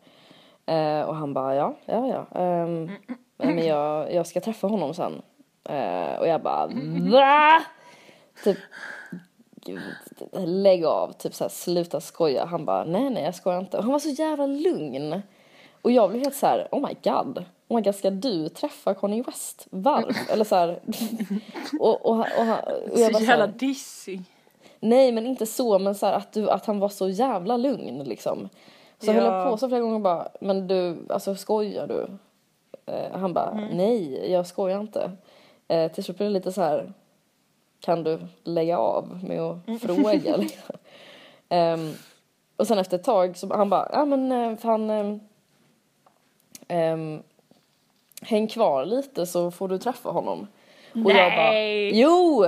Och 1.08 1.16
han 1.16 1.34
bara, 1.34 1.56
ja, 1.56 1.74
ja, 1.86 2.08
ja. 2.08 2.40
Ehm, 2.40 2.92
men 3.38 3.66
jag, 3.66 4.14
jag 4.14 4.28
ska 4.28 4.42
träffa 4.42 4.68
honom 4.68 4.94
sen. 4.94 5.22
Och 6.20 6.28
jag 6.28 6.42
bara, 6.42 6.68
va? 7.12 7.64
Typ, 8.44 8.58
gud, 9.66 9.82
lägg 10.34 10.86
av, 10.86 11.12
typ 11.12 11.34
så 11.34 11.44
här, 11.44 11.50
sluta 11.50 12.02
skoja. 12.02 12.46
Han 12.46 12.66
bara, 12.66 12.84
nej 12.84 13.10
nej 13.10 13.24
jag 13.24 13.36
skojar 13.36 13.60
inte. 13.60 13.78
Och 13.78 13.84
han 13.84 13.92
var 13.92 14.00
så 14.00 14.10
jävla 14.10 14.46
lugn. 14.46 15.22
Och 15.82 15.92
jag 15.92 16.10
blev 16.10 16.24
helt 16.24 16.36
så 16.36 16.46
här, 16.46 16.68
oh 16.72 16.88
my 16.88 16.96
god. 17.04 17.46
Oh 17.68 17.76
my 17.76 17.82
god, 17.82 17.96
ska 17.96 18.10
du 18.10 18.50
träffa 18.50 18.94
Kanye 18.94 19.24
West? 19.24 19.68
Varför? 19.70 20.16
Eller 20.34 20.44
så 20.46 20.56
här. 20.56 20.80
Och, 21.80 22.06
och, 22.06 22.12
och, 22.20 22.46
han- 22.46 22.60
och 22.92 23.00
jag 23.00 23.16
Så 23.16 23.24
jävla 23.24 23.48
dissig. 23.48 24.22
nej 24.80 25.12
men 25.12 25.26
inte 25.28 25.46
så, 25.46 25.80
men 25.80 25.96
så 25.96 26.06
här, 26.06 26.14
att, 26.14 26.32
du, 26.34 26.50
att 26.50 26.66
han 26.66 26.80
var 26.80 26.90
så 26.90 27.10
jävla 27.10 27.58
lugn 27.58 28.04
liksom. 28.04 28.50
Så 29.00 29.12
höll 29.12 29.24
jag 29.26 29.34
Ja. 29.34 29.50
på 29.52 29.58
så 29.58 29.68
flera 29.68 29.82
gånger 29.82 29.96
och 29.96 30.02
bara, 30.02 30.28
men 30.42 30.68
du, 30.68 30.98
alltså 31.10 31.36
skojar 31.36 31.88
du? 31.88 32.08
Eh, 32.86 33.12
han 33.20 33.34
bara, 33.34 33.52
Mm. 33.52 33.78
nej 33.78 34.32
jag 34.32 34.48
skojar 34.48 34.80
inte. 34.80 35.12
Eh, 35.68 35.92
till 35.92 36.04
slut 36.04 36.18
blev 36.18 36.30
det 36.30 36.34
lite 36.34 36.52
så 36.52 36.62
här, 36.62 36.94
kan 37.80 38.04
du 38.04 38.20
lägga 38.44 38.78
av 38.78 39.24
med 39.24 39.42
att 39.42 39.68
Mm. 39.68 39.80
fråga 39.80 40.38
liksom. 40.38 40.76
Ehm, 41.50 41.94
och 42.56 42.68
sen 42.68 42.78
efter 42.80 42.98
ett 42.98 43.04
tag 43.04 43.38
så 43.38 43.54
han 43.56 43.70
bara, 43.70 43.90
ja 43.94 44.06
men 44.06 44.32
eh, 44.32 44.58
fan 44.58 44.90
ehm, 44.90 45.20
ehm, 46.68 47.24
häng 48.22 48.48
kvar 48.48 48.86
lite 48.86 49.26
så 49.26 49.52
får 49.52 49.68
du 49.68 49.78
träffa 49.78 50.10
honom. 50.10 50.48
Och 51.06 51.12
jag 51.12 51.32
bara, 51.36 51.52
Nej. 51.52 52.02
jo! 52.02 52.46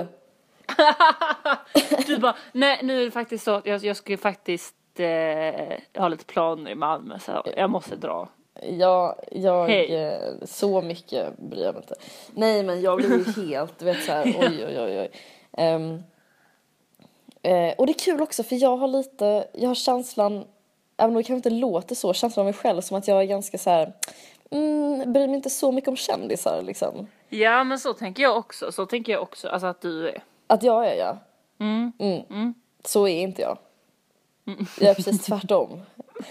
Du 2.07 2.17
bara, 2.17 2.35
nej 2.51 2.79
nu 2.83 3.01
är 3.01 3.05
det 3.05 3.11
faktiskt 3.11 3.43
så 3.43 3.51
att 3.51 3.65
jag, 3.65 3.83
jag 3.83 3.97
ju 4.05 4.17
faktiskt 4.17 4.75
eh, 4.99 6.01
ha 6.01 6.07
lite 6.07 6.25
planer 6.25 6.71
i 6.71 6.75
Malmö 6.75 7.19
så 7.19 7.43
jag 7.57 7.69
måste 7.69 7.95
dra. 7.95 8.29
Jag, 8.61 9.15
jag 9.31 9.67
Hej. 9.67 9.95
eh, 9.95 10.19
så 10.45 10.81
mycket 10.81 11.37
bryr 11.37 11.63
jag 11.63 11.73
mig 11.73 11.83
inte. 11.83 11.95
Nej 12.33 12.63
men 12.63 12.81
jag 12.81 12.97
blev 12.97 13.11
ju 13.11 13.43
helt, 13.43 13.79
du 13.79 13.85
vet 13.85 14.03
så 14.03 14.11
här, 14.11 14.25
oj 14.39 14.65
oj 14.65 14.79
oj 14.79 14.99
oj. 14.99 15.11
Ehm, 15.51 16.03
eh, 17.41 17.73
och 17.77 17.85
det 17.85 17.91
är 17.91 17.99
kul 17.99 18.21
också 18.21 18.43
för 18.43 18.55
jag 18.55 18.77
har 18.77 18.87
lite, 18.87 19.47
jag 19.53 19.67
har 19.67 19.75
känslan, 19.75 20.45
även 20.97 21.09
om 21.09 21.15
det 21.15 21.23
kanske 21.23 21.49
inte 21.49 21.49
låter 21.49 21.95
så, 21.95 22.13
känslan 22.13 22.41
av 22.41 22.45
mig 22.45 22.53
själv 22.53 22.81
som 22.81 22.97
att 22.97 23.07
jag 23.07 23.21
är 23.21 23.25
ganska 23.25 23.57
så 23.57 23.69
här, 23.69 23.93
mm, 24.51 25.13
bryr 25.13 25.27
mig 25.27 25.35
inte 25.35 25.49
så 25.49 25.71
mycket 25.71 25.87
om 25.87 25.95
kändisar 25.95 26.61
liksom. 26.61 27.07
Ja 27.29 27.63
men 27.63 27.79
så 27.79 27.93
tänker 27.93 28.23
jag 28.23 28.37
också, 28.37 28.71
så 28.71 28.85
tänker 28.85 29.11
jag 29.11 29.21
också, 29.21 29.49
alltså 29.49 29.67
att 29.67 29.81
du 29.81 30.09
är. 30.09 30.23
Att 30.47 30.63
jag 30.63 30.87
är 30.87 30.95
jag. 30.95 31.17
Mm. 31.59 31.91
Mm. 31.99 32.21
Mm. 32.29 32.53
Så 32.85 33.07
är 33.07 33.21
inte 33.21 33.41
jag. 33.41 33.57
Jag 34.79 34.89
är 34.89 34.93
precis 34.93 35.25
tvärtom. 35.25 35.81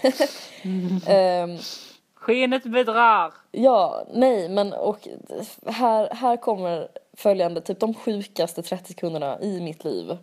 Ehm, 1.07 1.57
Skenet 2.15 2.63
bedrar. 2.63 3.33
Ja, 3.51 4.03
nej, 4.13 4.49
men 4.49 4.73
och 4.73 5.07
här, 5.65 6.13
här 6.13 6.37
kommer 6.37 6.87
följande, 7.13 7.61
typ 7.61 7.79
de 7.79 7.93
sjukaste 7.93 8.63
30 8.63 8.87
sekunderna 8.87 9.41
i 9.41 9.61
mitt 9.61 9.83
liv. 9.83 10.17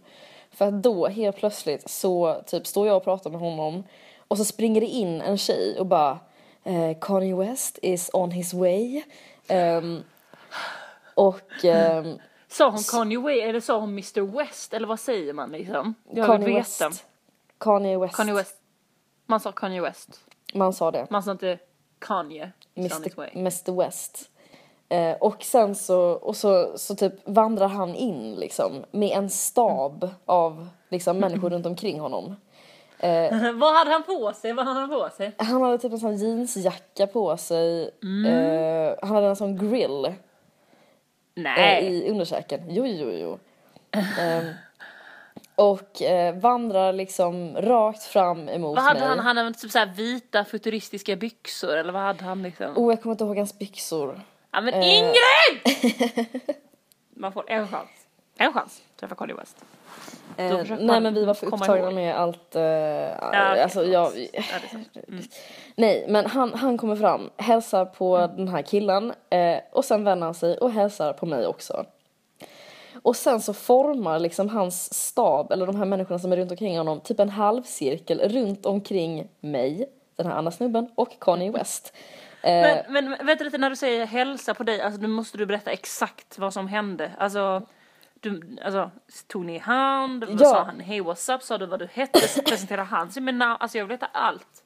För 0.50 0.64
att 0.64 0.82
då 0.82 1.08
helt 1.08 1.36
plötsligt 1.36 1.90
så 1.90 2.42
typ 2.46 2.66
står 2.66 2.86
jag 2.86 2.96
och 2.96 3.04
pratar 3.04 3.30
med 3.30 3.40
honom 3.40 3.84
och 4.28 4.38
så 4.38 4.44
springer 4.44 4.80
det 4.80 4.86
in 4.86 5.20
en 5.20 5.38
tjej 5.38 5.76
och 5.78 5.86
bara 5.86 6.18
eh, 6.66 6.99
Kanye 7.00 7.35
West 7.35 7.78
is 7.82 8.11
on 8.12 8.30
his 8.30 8.54
way. 8.54 9.02
Ehm, 9.49 10.02
och 11.14 11.64
ehm, 11.64 12.18
Sa 12.49 12.70
hon 12.70 12.82
Kanye 12.82 13.18
West 13.18 13.42
eller 13.42 13.61
sa 13.61 13.80
hon 13.80 13.90
Mr 13.90 14.38
West 14.38 14.75
eller 14.75 14.88
vad 14.88 15.00
säger 15.00 15.32
man 15.32 15.50
liksom? 15.50 15.94
Jag 16.11 16.26
Kanye. 16.26 16.54
West. 16.54 16.82
Kanye 17.58 17.99
West. 17.99 18.16
Kanye 18.16 18.35
West. 18.35 18.56
Man 19.26 19.40
sa 19.40 19.52
Kanye 19.52 19.80
West. 19.80 20.20
Man 20.54 20.73
sa 20.73 20.90
det. 20.90 21.06
Man 21.11 21.23
sa 21.23 21.32
inte 21.32 21.58
Kanye. 21.99 22.52
way. 22.75 23.30
Mr, 23.35 23.37
Mr 23.37 23.73
West. 23.73 24.30
Eh, 24.88 25.16
och 25.20 25.42
sen 25.42 25.75
så, 25.75 26.00
och 26.00 26.37
så, 26.37 26.78
så 26.78 26.94
typ 26.94 27.12
vandrar 27.25 27.68
han 27.68 27.94
in 27.94 28.35
liksom 28.35 28.85
med 28.90 29.18
en 29.18 29.30
stab 29.30 30.11
av 30.26 30.68
liksom 30.88 31.18
människor 31.18 31.50
runt 31.50 31.66
omkring 31.66 32.00
honom. 32.00 32.37
Vad 33.54 33.74
hade 33.74 33.90
han 33.90 34.02
på 34.02 34.32
sig? 34.32 34.52
Vad 34.52 34.66
hade 34.66 34.80
han 34.80 34.88
på 34.88 35.10
sig? 35.16 35.34
Han 35.38 35.62
hade 35.62 35.78
typ 35.78 35.92
en 35.92 35.98
sån 35.98 36.16
jeansjacka 36.16 37.06
på 37.06 37.36
sig. 37.36 37.82
Eh, 38.26 38.94
han 39.02 39.14
hade 39.14 39.26
en 39.26 39.36
sån 39.36 39.56
grill 39.70 40.04
eh, 40.04 40.12
Nej. 41.34 41.84
i 41.86 42.10
underkäken. 42.10 42.60
Jo, 42.68 42.86
jo, 42.86 43.10
jo. 43.10 43.38
Ehm, 44.20 44.52
och 45.54 46.02
eh, 46.02 46.34
vandrar 46.34 46.92
liksom 46.92 47.56
rakt 47.56 48.02
fram 48.02 48.48
emot 48.48 48.76
Vad 48.76 48.84
hade 48.84 49.00
mig. 49.00 49.08
han? 49.08 49.18
Han 49.18 49.36
hade 49.36 49.52
typ 49.52 49.70
såhär 49.70 49.86
vita 49.86 50.44
futuristiska 50.44 51.16
byxor 51.16 51.76
eller 51.76 51.92
vad 51.92 52.02
hade 52.02 52.24
han 52.24 52.42
liksom? 52.42 52.72
Oh, 52.76 52.92
jag 52.92 53.02
kommer 53.02 53.14
inte 53.14 53.24
ihåg 53.24 53.36
hans 53.36 53.58
byxor. 53.58 54.20
Ja 54.52 54.60
men 54.60 54.74
eh. 54.74 54.98
Ingrid! 54.98 56.40
Man 57.16 57.32
får 57.32 57.50
en 57.50 57.68
chans. 57.68 58.05
En 58.38 58.52
chans 58.52 58.82
att 58.94 59.00
träffa 59.00 59.14
Kanye 59.14 59.34
West. 59.34 59.64
Eh, 60.36 60.78
nej 60.78 61.00
men 61.00 61.14
vi 61.14 61.24
var 61.24 61.34
för 61.34 61.46
upptagna 61.46 61.84
ihåg. 61.84 61.94
med 61.94 62.16
allt, 62.16 62.56
eh, 62.56 62.62
okej, 62.62 63.62
alltså 63.62 63.78
förlåt. 63.78 64.16
jag, 64.16 64.28
Ja. 64.32 64.42
Mm. 65.08 65.24
nej 65.76 66.04
men 66.08 66.26
han, 66.26 66.54
han 66.54 66.78
kommer 66.78 66.96
fram, 66.96 67.30
hälsar 67.36 67.84
på 67.84 68.30
den 68.36 68.48
här 68.48 68.62
killen 68.62 69.12
eh, 69.30 69.58
och 69.72 69.84
sen 69.84 70.04
vänder 70.04 70.24
han 70.26 70.34
sig 70.34 70.58
och 70.58 70.70
hälsar 70.70 71.12
på 71.12 71.26
mig 71.26 71.46
också. 71.46 71.84
Och 73.02 73.16
sen 73.16 73.40
så 73.40 73.54
formar 73.54 74.18
liksom 74.18 74.48
hans 74.48 74.94
stab, 74.94 75.52
eller 75.52 75.66
de 75.66 75.76
här 75.76 75.84
människorna 75.84 76.18
som 76.18 76.32
är 76.32 76.36
runt 76.36 76.50
omkring 76.50 76.78
honom, 76.78 77.00
typ 77.00 77.20
en 77.20 77.28
halvcirkel 77.30 78.20
runt 78.20 78.66
omkring 78.66 79.28
mig, 79.40 79.88
den 80.16 80.26
här 80.26 80.34
andra 80.34 80.50
snubben, 80.52 80.88
och 80.94 81.20
Kanye 81.20 81.50
West. 81.50 81.92
Eh, 82.42 82.50
Men, 82.52 82.84
men 82.88 83.26
vänta 83.26 83.44
lite, 83.44 83.58
när 83.58 83.70
du 83.70 83.76
säger 83.76 84.06
hälsa 84.06 84.54
på 84.54 84.62
dig, 84.62 84.80
alltså 84.80 85.00
nu 85.00 85.08
måste 85.08 85.38
du 85.38 85.46
berätta 85.46 85.70
exakt 85.70 86.38
vad 86.38 86.52
som 86.52 86.68
hände. 86.68 87.10
Alltså, 87.18 87.62
du, 88.30 88.59
alltså 88.64 88.90
tog 89.26 89.45
ni 89.45 89.54
i 89.54 89.59
hand? 89.59 90.25
Vad 90.25 90.40
Ja. 90.40 90.45
sa 90.45 90.62
han? 90.64 90.80
Hej 90.80 91.00
what's 91.00 91.35
up? 91.35 91.42
Sa 91.42 91.59
du 91.59 91.66
vad 91.66 91.78
du 91.78 91.88
hette? 91.92 92.42
Presenterade 92.42 92.83
han 92.88 93.11
sig 93.11 93.23
med 93.23 93.35
namn? 93.35 93.56
Alltså 93.61 93.78
jag 93.78 93.85
vill 93.85 93.97
veta 93.97 94.06
allt. 94.12 94.62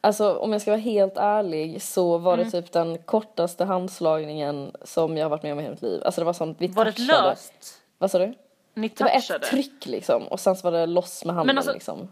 Alltså 0.00 0.34
om 0.34 0.52
jag 0.52 0.60
ska 0.62 0.70
vara 0.70 0.80
helt 0.80 1.16
ärlig 1.16 1.82
så 1.82 2.18
var 2.18 2.36
det 2.36 2.42
Mm. 2.42 2.52
typ 2.52 2.72
den 2.72 2.98
kortaste 2.98 3.64
handslagningen 3.64 4.72
som 4.82 5.16
jag 5.16 5.24
har 5.24 5.30
varit 5.30 5.42
med 5.42 5.52
om 5.52 5.58
i 5.58 5.62
hela 5.62 5.72
mitt 5.74 5.82
liv. 5.82 6.02
Alltså 6.04 6.20
det 6.20 6.24
var 6.24 6.32
sånt, 6.32 6.56
vi 6.60 6.66
Var 6.66 6.84
det 6.84 6.92
touchade. 6.92 7.22
löst? 7.28 7.82
Vad 7.98 8.10
sa 8.10 8.18
du? 8.18 8.34
Ni 8.74 8.88
Det 8.88 9.04
var 9.04 9.10
ett 9.10 9.42
tryck 9.42 9.86
liksom 9.86 10.22
och 10.28 10.40
sen 10.40 10.56
så 10.56 10.70
var 10.70 10.78
det 10.78 10.86
loss 10.86 11.24
med 11.24 11.34
handen 11.34 11.46
Men 11.46 11.58
alltså, 11.58 11.72
liksom. 11.72 12.08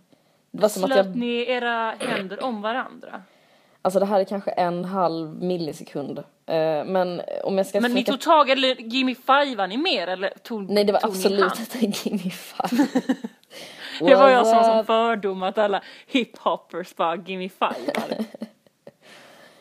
Det 0.51 0.63
var 0.63 0.69
som 0.69 0.85
att 0.85 0.91
Slöt 0.93 1.07
jag, 1.07 1.17
ni 1.17 1.51
era 1.51 1.95
händer 1.99 2.45
om 2.45 2.63
varandra? 2.63 3.23
Alltså 3.87 4.01
det 4.01 4.07
här 4.07 4.21
är 4.21 4.25
kanske 4.25 4.51
en 4.51 4.85
halv 4.85 5.43
millisekund. 5.43 6.19
Eh, 6.19 6.25
men 6.85 7.23
om 7.45 7.59
jag 7.59 7.67
ska 7.67 7.81
Men 7.81 7.91
ni 7.91 8.01
försöka... 8.05 8.13
tog 8.13 8.21
tag, 8.21 8.51
eller 8.51 8.75
Gimme 8.77 9.15
Five 9.15 9.67
ni 9.67 9.77
mer 9.77 10.07
eller 10.07 10.31
tog 10.43 10.71
Nej 10.71 10.85
det 10.85 10.93
var 10.93 11.01
ni 11.01 11.09
absolut 11.09 11.59
inte 11.83 12.09
Gimme 12.09 12.31
Five. 12.31 12.87
Det 14.01 14.15
var 14.15 14.29
jag 14.29 14.47
som 14.47 14.65
som 14.65 14.79
up? 14.79 14.87
fördom 14.87 15.43
att 15.43 15.59
alla 15.59 15.83
hiphoppers 16.07 16.97
bara 16.97 17.17
Gimme 17.17 17.49
Five 17.49 17.93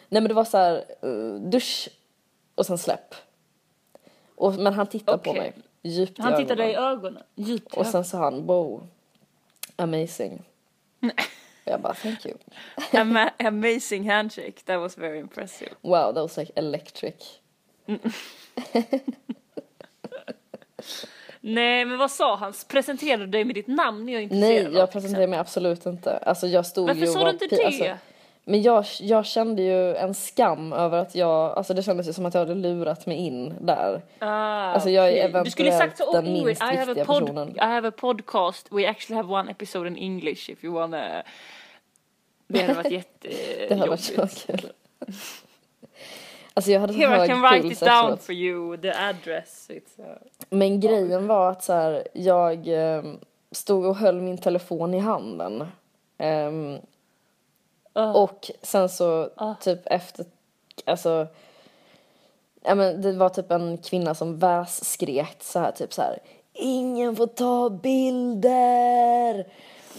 Nej 0.09 0.21
men 0.21 0.27
det 0.27 0.33
var 0.33 0.45
så 0.45 0.57
här 0.57 0.83
uh, 1.05 1.35
dusch 1.35 1.89
och 2.55 2.65
sen 2.65 2.77
släpp. 2.77 3.15
Och, 4.35 4.53
men 4.53 4.73
han 4.73 4.87
tittade 4.87 5.17
på 5.17 5.29
Okej. 5.29 5.41
mig 5.41 5.53
djupt 5.81 6.19
i 6.19 6.21
Han 6.21 6.35
tittade 6.37 6.63
ögonen. 6.63 6.83
i 6.83 6.87
ögonen, 6.91 7.23
djupt 7.35 7.77
i 7.77 7.79
Och 7.79 7.87
sen 7.87 8.05
sa 8.05 8.17
han 8.17 8.45
wow, 8.45 8.87
amazing. 9.75 10.43
Jag 11.67 11.81
bara 11.81 11.93
thank 11.93 12.25
you. 12.25 12.37
Ama- 12.91 13.33
amazing 13.39 14.09
handshake, 14.09 14.61
that 14.65 14.79
was 14.79 14.97
very 14.97 15.19
impressive. 15.19 15.69
Wow, 15.81 16.13
that 16.13 16.21
was 16.23 16.37
like 16.37 16.51
electric. 16.55 17.15
Nej 21.41 21.85
men 21.85 21.97
vad 21.97 22.11
sa 22.11 22.35
han? 22.35 22.53
Presenterade 22.67 23.25
du 23.25 23.31
dig 23.31 23.45
med 23.45 23.55
ditt 23.55 23.67
namn? 23.67 24.09
Jag 24.09 24.23
är 24.23 24.27
Nej, 24.27 24.55
intresserad 24.55 24.73
jag 24.73 24.91
presenterade 24.91 25.27
mig 25.27 25.39
absolut 25.39 25.85
inte. 25.85 26.17
Alltså 26.17 26.47
jag 26.47 26.65
stod 26.65 26.87
Varför 26.87 27.01
ju 27.01 27.07
sa 27.07 27.23
du 27.23 27.29
inte 27.29 27.47
det? 27.47 27.65
Alltså, 27.65 27.97
men 28.47 28.61
jag, 28.61 28.85
jag 28.99 29.25
kände 29.25 29.61
ju 29.61 29.95
en 29.95 30.13
skam 30.13 30.73
över 30.73 30.97
att 30.97 31.15
jag, 31.15 31.57
alltså 31.57 31.73
det 31.73 31.83
kändes 31.83 32.07
ju 32.07 32.13
som 32.13 32.25
att 32.25 32.33
jag 32.33 32.41
hade 32.41 32.55
lurat 32.55 33.05
mig 33.05 33.17
in 33.17 33.53
där. 33.61 34.01
Ah, 34.19 34.27
Alltså, 34.73 34.89
jag 34.89 35.11
är 35.11 35.29
okej. 35.29 35.41
Du 35.43 35.51
skulle 35.51 35.71
sagt 35.71 35.97
så, 35.97 36.03
eventuellt 36.03 36.27
oh 36.27 36.33
den 36.33 36.45
minst 36.45 36.61
I 36.61 36.65
have, 36.65 36.81
a 36.81 36.85
viktiga 36.85 37.05
pod- 37.05 37.19
personen. 37.19 37.49
I 37.55 37.59
have 37.59 37.87
a 37.87 37.91
podcast, 37.97 38.67
we 38.71 38.87
actually 38.89 39.15
have 39.21 39.33
one 39.33 39.51
episode 39.51 39.87
in 39.87 39.97
English 39.97 40.49
if 40.49 40.63
you 40.63 40.73
wanna 40.73 41.23
Det 42.47 42.61
hade 42.61 42.73
varit 42.73 42.91
jättejobbigt. 42.91 43.69
Det 43.69 43.75
hade 43.75 43.89
varit 43.89 43.99
så 44.01 44.27
kul. 44.47 44.71
Alltså 46.53 46.71
jag 46.71 46.79
hade 46.79 46.93
Here 46.93 47.15
I 47.15 47.19
hög 47.19 47.29
can 47.29 47.41
write 47.41 47.67
it 47.67 47.79
down 47.79 47.89
efteråt. 47.89 48.23
for 48.23 48.35
you, 48.35 48.77
the 48.77 48.91
address. 48.91 49.69
It's, 49.69 49.99
uh... 49.99 50.15
Men 50.49 50.79
grejen 50.79 51.27
var 51.27 51.51
att 51.51 51.63
så 51.63 51.73
här, 51.73 52.07
jag 52.13 52.67
eh, 52.67 53.03
stod 53.51 53.85
och 53.85 53.95
höll 53.95 54.21
min 54.21 54.37
telefon 54.37 54.93
i 54.93 54.99
handen. 54.99 55.67
Ehm, 56.17 56.77
Ah. 57.97 58.13
Och 58.13 58.51
sen 58.61 58.89
så 58.89 59.29
Ah. 59.35 59.53
typ 59.55 59.79
efter, 59.85 60.25
alltså, 60.85 61.27
ja 62.63 62.75
men 62.75 63.01
det 63.01 63.11
var 63.13 63.29
typ 63.29 63.51
en 63.51 63.77
kvinna 63.77 64.15
som 64.15 64.39
vässkrek 64.39 65.37
så 65.43 65.59
här 65.59 65.71
typ 65.71 65.93
så 65.93 66.01
här. 66.01 66.19
Ingen 66.53 67.15
får 67.15 67.27
ta 67.27 67.69
bilder! 67.69 69.47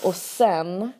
Och 0.04 0.14
sen 0.14 0.92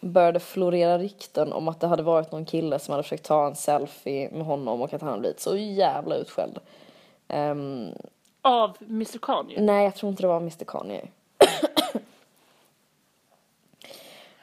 började 0.00 0.40
florera 0.40 0.98
rykten 0.98 1.52
om 1.52 1.68
att 1.68 1.80
det 1.80 1.86
hade 1.86 2.02
varit 2.02 2.32
någon 2.32 2.44
kille 2.44 2.78
som 2.78 2.92
hade 2.92 3.02
försökt 3.02 3.24
ta 3.26 3.46
en 3.46 3.54
selfie 3.56 4.30
med 4.30 4.46
honom 4.46 4.82
och 4.82 4.92
att 4.94 5.00
han 5.00 5.10
hade 5.10 5.20
blivit 5.20 5.40
så 5.40 5.56
jävla 5.56 6.14
utskälld. 6.14 6.58
Ehm, 7.28 7.92
Av 8.42 8.76
Mr 8.80 9.18
Kanye? 9.22 9.60
nej, 9.60 9.84
jag 9.84 9.94
tror 9.94 10.10
inte 10.10 10.22
det 10.22 10.26
var 10.26 10.36
Mr 10.40 10.64
Kanye. 10.64 11.06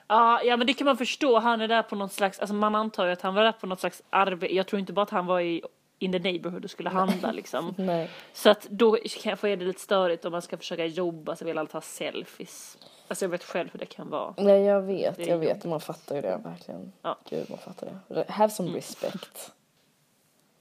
Ja, 0.08 0.41
ja 0.44 0.58
men 0.58 0.68
det 0.68 0.74
kan 0.74 0.86
man 0.86 0.98
förstå. 0.98 1.39
Han 1.39 1.62
är 1.62 1.68
där 1.68 1.84
på 1.84 1.96
något 1.96 2.12
slags, 2.12 2.39
alltså 2.39 2.54
man 2.54 2.76
antar 2.76 3.06
ju 3.06 3.12
att 3.12 3.22
han 3.22 3.34
var 3.36 3.44
där 3.44 3.52
på 3.52 3.68
något 3.68 3.80
slags 3.80 4.04
arbete. 4.10 4.56
Jag 4.56 4.68
tror 4.68 4.80
inte 4.80 4.94
bara 4.94 5.04
att 5.04 5.10
han 5.10 5.26
var 5.26 5.39
i 5.39 5.62
in 6.00 6.12
the 6.12 6.20
neighborhood 6.20 6.63
och 6.63 6.72
skulle 6.72 6.89
handla 6.89 7.32
liksom. 7.32 7.74
Nej. 7.78 8.10
Så 8.34 8.50
att 8.50 8.68
då 8.70 8.98
kanske 9.24 9.50
är 9.50 9.58
det 9.58 9.65
lite 9.65 9.82
störigt 9.82 10.26
om 10.26 10.32
man 10.32 10.41
ska 10.41 10.58
försöka 10.58 10.86
jobba 10.86 11.36
så 11.36 11.46
vill 11.46 11.58
alla 11.58 11.70
ta 11.70 11.82
selfies. 11.82 12.78
Alltså 13.08 13.26
jag 13.26 13.30
vet 13.30 13.44
själv 13.44 13.70
hur 13.72 13.80
det 13.80 13.86
kan 13.86 14.10
vara. 14.10 14.34
Nej, 14.38 14.62
jag 14.62 14.82
vet, 14.82 15.28
jag 15.28 15.38
vet. 15.38 15.65
Man 15.65 15.82
fattar 15.82 16.15
ju 16.15 16.22
det 16.22 16.41
verkligen. 16.44 16.91
Ja. 17.02 17.18
Gud, 17.30 17.50
man 17.50 17.60
fattar 17.60 18.00
det. 18.08 18.26
Have 18.32 18.50
some 18.54 18.78
respect. 18.78 19.52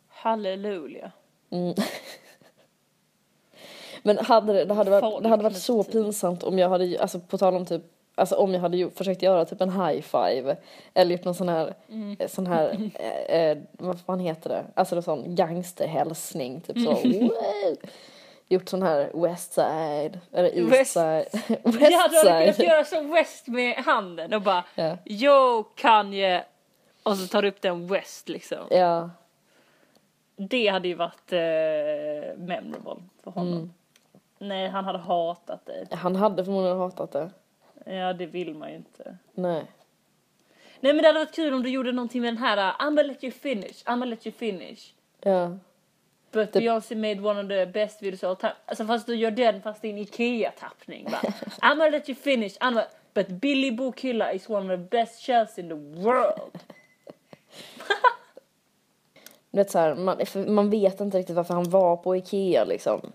Halleluja. 0.09 1.13
Men 4.03 4.19
hade 4.19 4.53
det, 4.53 4.65
det 4.65 4.75
hade 4.75 4.91
varit, 4.91 5.01
Folk 5.01 5.23
det 5.23 5.29
hade 5.29 5.43
varit 5.43 5.57
så 5.57 5.85
pinsamt 5.85 6.43
om 6.43 6.59
jag 6.59 6.69
hade, 6.69 7.01
alltså 7.01 7.21
på 7.21 7.39
tal 7.39 7.55
om 7.55 7.67
typ, 7.67 7.83
alltså 8.15 8.35
om 8.37 8.55
jag 8.55 8.61
hade 8.61 8.77
gjort, 8.77 8.97
försökt 8.99 9.23
göra 9.23 9.45
typ 9.45 9.61
en 9.61 9.71
high 9.87 10.01
five 10.01 10.57
eller 10.95 11.13
gjort 11.17 11.25
någon 11.25 11.35
sån 11.35 11.49
här, 11.49 11.75
Mm. 11.89 12.17
sån 12.29 12.47
här, 12.47 12.91
eh, 12.95 13.41
eh, 13.41 13.59
vad 13.73 14.01
fan 14.01 14.21
heter 14.21 14.51
det, 14.51 14.65
alltså 14.75 14.97
en 14.97 15.03
sån 15.03 15.35
gangsterhälsning, 15.35 16.61
typ 16.61 16.79
så, 16.79 16.97
Mm. 17.09 17.31
Gjort 18.49 18.69
sån 18.69 18.83
här 18.83 19.11
west 19.15 19.53
side, 19.53 20.21
eller 20.33 20.59
east 20.59 20.73
West- 20.73 20.93
side, 20.93 21.27
Ja, 21.33 21.57
west 21.65 21.79
du 21.81 21.97
hade 21.97 22.43
kunnat 22.43 22.57
side. 22.57 22.69
göra 22.69 22.85
så 22.85 23.03
West 23.03 23.47
med 23.49 23.75
handen 23.77 24.33
och 24.35 24.43
bara 24.43 24.65
Ja. 24.75 24.97
Yo 25.05 25.63
Kanye 25.75 26.45
och 27.03 27.17
så 27.17 27.27
tar 27.27 27.43
du 27.43 27.49
upp 27.49 27.61
den 27.63 27.87
West 27.87 28.29
liksom. 28.29 28.59
Ja, 28.71 29.11
Det 30.37 30.67
hade 30.69 30.89
ju 30.89 30.95
varit 30.95 31.33
eh, 31.33 31.39
memorable 32.39 33.03
för 33.25 33.31
honom. 33.31 33.53
Mm. 33.55 33.73
Nej, 34.39 34.69
han 34.69 34.85
hade 34.85 34.99
hatat 34.99 35.67
dig. 35.67 35.87
han 35.91 36.17
hade 36.17 36.45
förmodligen 36.45 36.79
hatat 36.79 37.13
det. 37.13 37.31
Ja, 37.85 38.13
det 38.13 38.27
vill 38.27 38.55
man 38.55 38.71
ju 38.71 38.77
inte. 38.77 39.17
Nej. 39.35 39.65
Nej 40.81 40.93
men 40.93 41.03
det 41.03 41.07
hade 41.09 41.19
varit 41.19 41.35
kul 41.35 41.55
om 41.55 41.63
du 41.63 41.69
gjorde 41.71 41.93
någonting 41.93 42.23
med 42.23 42.29
den 42.35 42.39
här 42.43 42.57
uh, 42.57 42.63
I'm 42.81 42.89
gonna 42.97 43.03
let 43.03 43.25
you 43.25 43.33
finish, 43.33 43.85
I'm 43.85 43.91
gonna 43.99 44.05
let 44.07 44.27
you 44.27 44.33
finish. 44.37 44.95
Ja. 45.21 45.59
But 46.33 46.53
Det- 46.53 46.61
Beyoncé 46.61 46.95
made 46.97 47.21
one 47.21 47.41
of 47.43 47.49
the 47.49 47.67
best 47.67 48.03
videos 48.03 48.25
all 48.25 48.37
time. 48.37 48.53
Alltså 48.67 48.87
fast 48.87 49.07
du 49.07 49.15
gör 49.17 49.31
den 49.31 49.63
fast 49.63 49.85
i 49.85 49.91
en 49.91 49.99
IKEA-tappning 49.99 51.05
va. 51.11 51.19
I'm 51.63 51.77
gonna 51.77 51.89
let 51.89 52.09
you 52.09 52.17
finish, 52.17 52.57
I'm 52.61 52.71
gonna... 52.75 52.87
But 53.15 53.29
Billy 53.29 53.71
Bokilla 53.71 54.33
is 54.33 54.49
one 54.51 54.75
of 54.75 54.81
the 54.81 54.87
best 54.97 55.21
chefs 55.23 55.59
in 55.59 55.69
the 55.69 55.75
world. 56.03 56.59
Vet 59.51 59.71
så 59.71 59.79
här, 59.79 59.95
man, 59.95 60.19
man 60.55 60.71
vet 60.71 61.01
inte 61.01 61.19
riktigt 61.19 61.37
varför 61.37 61.55
han 61.55 61.71
var 61.71 61.97
på 61.97 62.17
Ikea 62.17 62.65
liksom. 62.65 63.13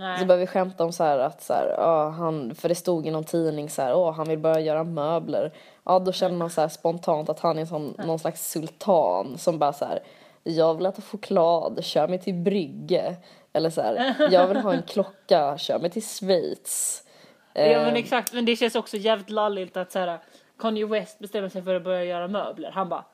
Nej. 0.00 0.18
Så 0.18 0.24
började 0.24 0.40
vi 0.40 0.46
skämta 0.46 0.84
om 0.84 0.92
så 0.92 1.04
här 1.04 1.18
att 1.18 1.42
så 1.42 1.52
här, 1.52 1.74
ja, 1.78 2.08
han, 2.08 2.54
för 2.54 2.68
det 2.68 2.74
stod 2.74 3.06
i 3.06 3.10
någon 3.10 3.24
tidning 3.24 3.70
så 3.70 3.82
här, 3.82 3.94
åh 3.94 4.12
han 4.12 4.28
vill 4.28 4.38
börja 4.38 4.60
göra 4.60 4.84
möbler. 4.84 5.52
Ja 5.84 5.98
då 5.98 6.12
känner 6.12 6.36
man 6.36 6.50
så 6.50 6.60
här 6.60 6.68
spontant 6.68 7.28
att 7.28 7.40
han 7.40 7.58
är 7.58 7.64
sån, 7.66 7.94
någon 8.06 8.18
slags 8.18 8.50
sultan 8.50 9.38
som 9.38 9.58
bara 9.58 9.72
så 9.72 9.84
här, 9.84 10.00
jag 10.42 10.74
vill 10.74 10.86
äta 10.86 11.02
choklad, 11.02 11.84
kör 11.84 12.08
mig 12.08 12.18
till 12.18 12.34
Brygge. 12.34 13.16
Eller 13.52 13.70
så 13.70 13.80
här, 13.82 14.16
jag 14.30 14.46
vill 14.48 14.56
ha 14.56 14.72
en 14.74 14.82
klocka, 14.82 15.58
kör 15.58 15.78
mig 15.78 15.90
till 15.90 16.02
Schweiz. 16.02 17.04
Ja 17.52 17.62
men 17.62 17.86
Eh, 17.86 17.94
exakt, 17.94 18.32
men 18.32 18.44
det 18.44 18.56
känns 18.56 18.74
också 18.74 18.96
jävligt 18.96 19.30
lalligt 19.30 19.76
att 19.76 19.92
såhär 19.92 20.18
Kanye 20.58 20.86
West 20.86 21.18
bestämmer 21.18 21.48
sig 21.48 21.62
för 21.62 21.74
att 21.74 21.84
börja 21.84 22.04
göra 22.04 22.28
möbler. 22.28 22.70
Han 22.70 22.88
bara 22.88 23.04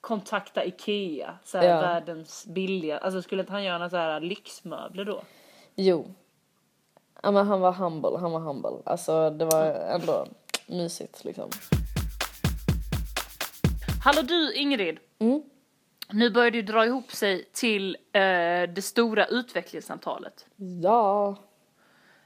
kontakta 0.00 0.64
Ikea, 0.64 1.34
såhär 1.44 1.68
Ja. 1.68 1.80
världens 1.80 2.46
billiga. 2.46 2.98
Alltså 2.98 3.22
skulle 3.22 3.40
inte 3.40 3.52
han 3.52 3.64
göra 3.64 3.78
några 3.78 3.90
såhär 3.90 4.20
lyxmöbler 4.20 5.04
då? 5.04 5.22
Jo. 5.74 6.06
Ja 7.22 7.30
men 7.30 7.46
han 7.46 7.60
var 7.60 7.72
humble, 7.72 8.18
han 8.18 8.32
var 8.32 8.40
humble. 8.40 8.82
Alltså 8.84 9.30
det 9.30 9.44
var 9.44 9.64
ändå 9.64 10.26
mysigt 10.66 11.24
liksom. 11.24 11.50
Hallå 14.04 14.22
du 14.22 14.54
Ingrid! 14.54 14.98
Mm. 15.18 15.42
Nu 16.10 16.30
börjar 16.30 16.50
det 16.50 16.56
ju 16.56 16.62
dra 16.62 16.86
ihop 16.86 17.12
sig 17.12 17.44
till 17.52 17.96
eh, 18.12 18.20
det 18.74 18.84
stora 18.84 19.26
utvecklingssamtalet. 19.26 20.46
Ja. 20.82 21.36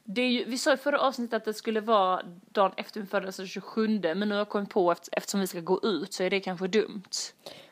Det 0.05 0.21
är 0.23 0.29
ju, 0.29 0.45
vi 0.45 0.59
sa 0.59 0.73
i 0.73 0.77
förra 0.77 1.01
avsnittet 1.01 1.35
att 1.37 1.45
det 1.45 1.55
skulle 1.55 1.81
vara 1.81 2.23
dagen 2.51 2.73
efter 2.77 3.01
min 3.01 3.07
födelsedag, 3.07 3.45
alltså 3.45 3.47
27, 3.47 3.89
men 3.89 4.19
nu 4.19 4.31
har 4.31 4.37
jag 4.37 4.49
kommit 4.49 4.71
på 4.71 4.93
efter, 4.93 5.09
eftersom 5.13 5.41
vi 5.41 5.47
ska 5.47 5.61
gå 5.61 5.81
ut 5.83 6.13
så 6.13 6.23
är 6.23 6.31
det 6.31 6.41
kanske 6.41 6.67
dumt. 6.67 7.11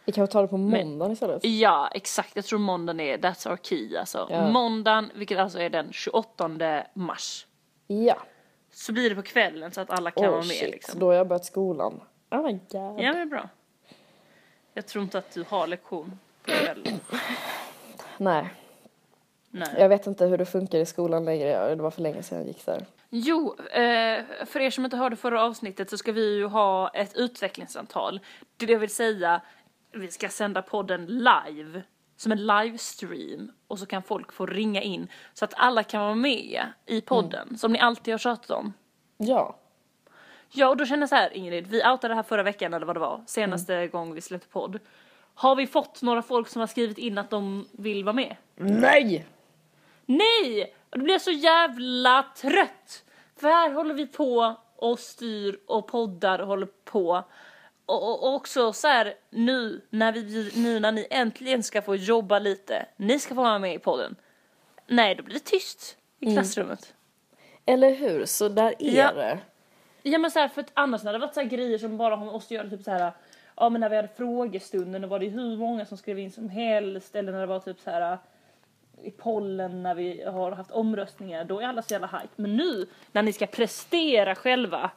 Vi 0.04 0.12
kan 0.12 0.26
ta 0.28 0.42
det 0.42 0.48
på 0.48 0.56
måndagen 0.56 1.12
istället. 1.12 1.44
Ja, 1.44 1.88
exakt. 1.94 2.36
Jag 2.36 2.44
tror 2.44 2.58
måndagen 2.58 3.00
är, 3.00 3.18
that's 3.18 3.50
our 3.50 3.58
key 3.62 3.96
alltså. 3.96 4.26
Ja. 4.30 4.48
Måndagen, 4.48 5.10
vilket 5.14 5.38
alltså 5.38 5.58
är 5.58 5.70
den 5.70 5.92
28 5.92 6.50
mars. 6.94 7.46
Ja. 7.86 8.16
Så 8.72 8.92
blir 8.92 9.10
det 9.10 9.16
på 9.16 9.22
kvällen 9.22 9.72
så 9.72 9.80
att 9.80 9.90
alla 9.90 10.10
kan 10.10 10.24
Oh 10.24 10.30
vara 10.30 10.38
med 10.38 10.46
shit, 10.46 10.70
liksom. 10.70 11.00
då 11.00 11.06
har 11.06 11.14
jag 11.14 11.28
börjat 11.28 11.44
skolan. 11.44 12.00
Oh 12.30 12.42
my 12.42 12.52
god. 12.52 13.00
Ja 13.00 13.12
men 13.12 13.28
bra. 13.28 13.48
Jag 14.74 14.86
tror 14.86 15.04
inte 15.04 15.18
att 15.18 15.34
du 15.34 15.44
har 15.48 15.66
lektion 15.66 16.18
på 16.44 16.50
kvällen. 16.50 17.00
Nej. 18.16 18.54
Nej. 19.50 19.74
Jag 19.78 19.88
vet 19.88 20.06
inte 20.06 20.26
hur 20.26 20.38
det 20.38 20.46
funkar 20.46 20.78
i 20.78 20.86
skolan 20.86 21.24
längre, 21.24 21.74
det 21.74 21.82
var 21.82 21.90
för 21.90 22.02
länge 22.02 22.22
sedan 22.22 22.38
jag 22.38 22.46
gick 22.46 22.66
där. 22.66 22.84
Jo, 23.10 23.56
eh, 23.58 24.24
för 24.46 24.60
er 24.60 24.70
som 24.70 24.84
inte 24.84 24.96
hörde 24.96 25.16
förra 25.16 25.42
avsnittet 25.42 25.90
så 25.90 25.98
ska 25.98 26.12
vi 26.12 26.34
ju 26.36 26.46
ha 26.46 26.88
ett 26.88 27.16
utvecklingssamtal. 27.16 28.20
Det 28.56 28.76
vill 28.76 28.90
säga, 28.90 29.40
vi 29.96 30.10
ska 30.10 30.28
sända 30.28 30.62
podden 30.62 31.06
live, 31.06 31.82
som 32.16 32.32
en 32.32 32.46
livestream. 32.46 33.52
Och 33.66 33.78
så 33.78 33.86
kan 33.86 34.02
folk 34.02 34.32
få 34.32 34.46
ringa 34.46 34.82
in 34.82 35.08
så 35.34 35.44
att 35.44 35.54
alla 35.56 35.82
kan 35.82 36.00
vara 36.00 36.14
med 36.14 36.66
i 36.86 37.00
podden, 37.00 37.58
som 37.58 37.72
ni 37.72 37.78
alltid 37.78 38.14
har 38.14 38.18
tjatat 38.18 38.50
om. 38.50 38.72
Ja. 39.16 39.56
Ja, 40.50 40.68
och 40.68 40.76
då 40.76 40.86
känner 40.86 41.02
jag 41.02 41.08
så 41.08 41.14
här 41.14 41.36
Ingrid, 41.36 41.66
vi 41.66 41.84
outade 41.84 42.08
det 42.08 42.14
här 42.14 42.22
förra 42.22 42.42
veckan 42.42 42.74
eller 42.74 42.86
vad 42.86 42.96
det 42.96 43.00
var, 43.00 43.24
senaste 43.26 43.86
gång 43.86 44.14
vi 44.14 44.20
släppte 44.20 44.48
podd. 44.48 44.78
Har 45.34 45.56
vi 45.56 45.66
fått 45.66 46.02
några 46.02 46.22
folk 46.22 46.48
som 46.48 46.60
har 46.60 46.66
skrivit 46.66 46.98
in 46.98 47.18
att 47.18 47.30
de 47.30 47.68
vill 47.72 48.04
vara 48.04 48.12
med? 48.12 48.36
Nej! 48.56 49.26
Nej! 50.06 50.74
Och 50.90 50.98
då 50.98 51.04
blir 51.04 51.14
jag 51.14 51.22
så 51.22 51.30
jävla 51.30 52.24
trött! 52.36 53.04
För 53.36 53.48
här 53.48 53.70
håller 53.70 53.94
vi 53.94 54.06
på 54.06 54.56
och 54.76 54.98
styr 54.98 55.58
och 55.66 55.86
poddar 55.86 56.38
och 56.38 56.46
håller 56.46 56.68
på. 56.84 57.24
Och, 57.86 58.08
och, 58.24 58.34
också 58.34 58.72
så 58.72 58.88
här 58.88 59.14
nu 59.30 59.80
när, 59.90 60.12
vi, 60.12 60.50
nu 60.56 60.80
när 60.80 60.92
ni 60.92 61.06
äntligen 61.10 61.62
ska 61.62 61.82
få 61.82 61.96
jobba 61.96 62.38
lite, 62.38 62.86
ni 62.96 63.18
ska 63.18 63.34
få 63.34 63.42
vara 63.42 63.58
med 63.58 63.74
i 63.74 63.78
podden. 63.78 64.16
Nej, 64.86 65.14
då 65.14 65.22
blir 65.22 65.34
det 65.34 65.40
tyst 65.44 65.96
i 66.20 66.32
klassrummet. 66.32 66.94
Eller 67.66 67.94
hur? 67.94 68.26
Så 68.26 68.48
där 68.48 68.74
är 68.78 68.96
Ja. 68.98 69.12
det. 69.12 69.38
Ja 70.02 70.18
men 70.18 70.30
så 70.30 70.38
här, 70.38 70.48
för 70.48 70.60
att 70.60 70.70
annars 70.74 71.02
när 71.02 71.12
det 71.12 71.18
varit 71.18 71.34
så 71.34 71.40
här 71.40 71.48
grejer 71.48 71.78
som 71.78 71.96
bara 71.96 72.16
man 72.16 72.26
måste 72.26 72.54
göra 72.54 72.70
typ 72.70 72.82
så 72.82 72.90
här. 72.90 73.12
Ja 73.56 73.68
men 73.68 73.80
när 73.80 73.88
vi 73.88 73.96
hade 73.96 74.08
frågestunden 74.08 75.02
då 75.02 75.08
var 75.08 75.18
det 75.18 75.26
hur 75.28 75.56
många 75.56 75.86
som 75.86 75.96
skrev 75.98 76.18
in 76.18 76.32
som 76.32 76.48
helst 76.48 77.14
eller 77.16 77.32
när 77.32 77.40
det 77.40 77.46
var 77.46 77.60
typ 77.60 77.80
så 77.80 77.90
här 77.90 78.18
i 79.02 79.10
pollen 79.10 79.82
när 79.82 79.94
vi 79.94 80.24
har 80.24 80.52
haft 80.52 80.70
omröstningar 80.70 81.44
då 81.44 81.60
är 81.60 81.64
alla 81.66 81.82
så 81.82 81.92
jävla 81.94 82.06
hype. 82.06 82.32
Men 82.36 82.56
nu 82.56 82.86
när 83.12 83.22
ni 83.22 83.32
ska 83.32 83.46
prestera 83.46 84.34
själva. 84.34 84.90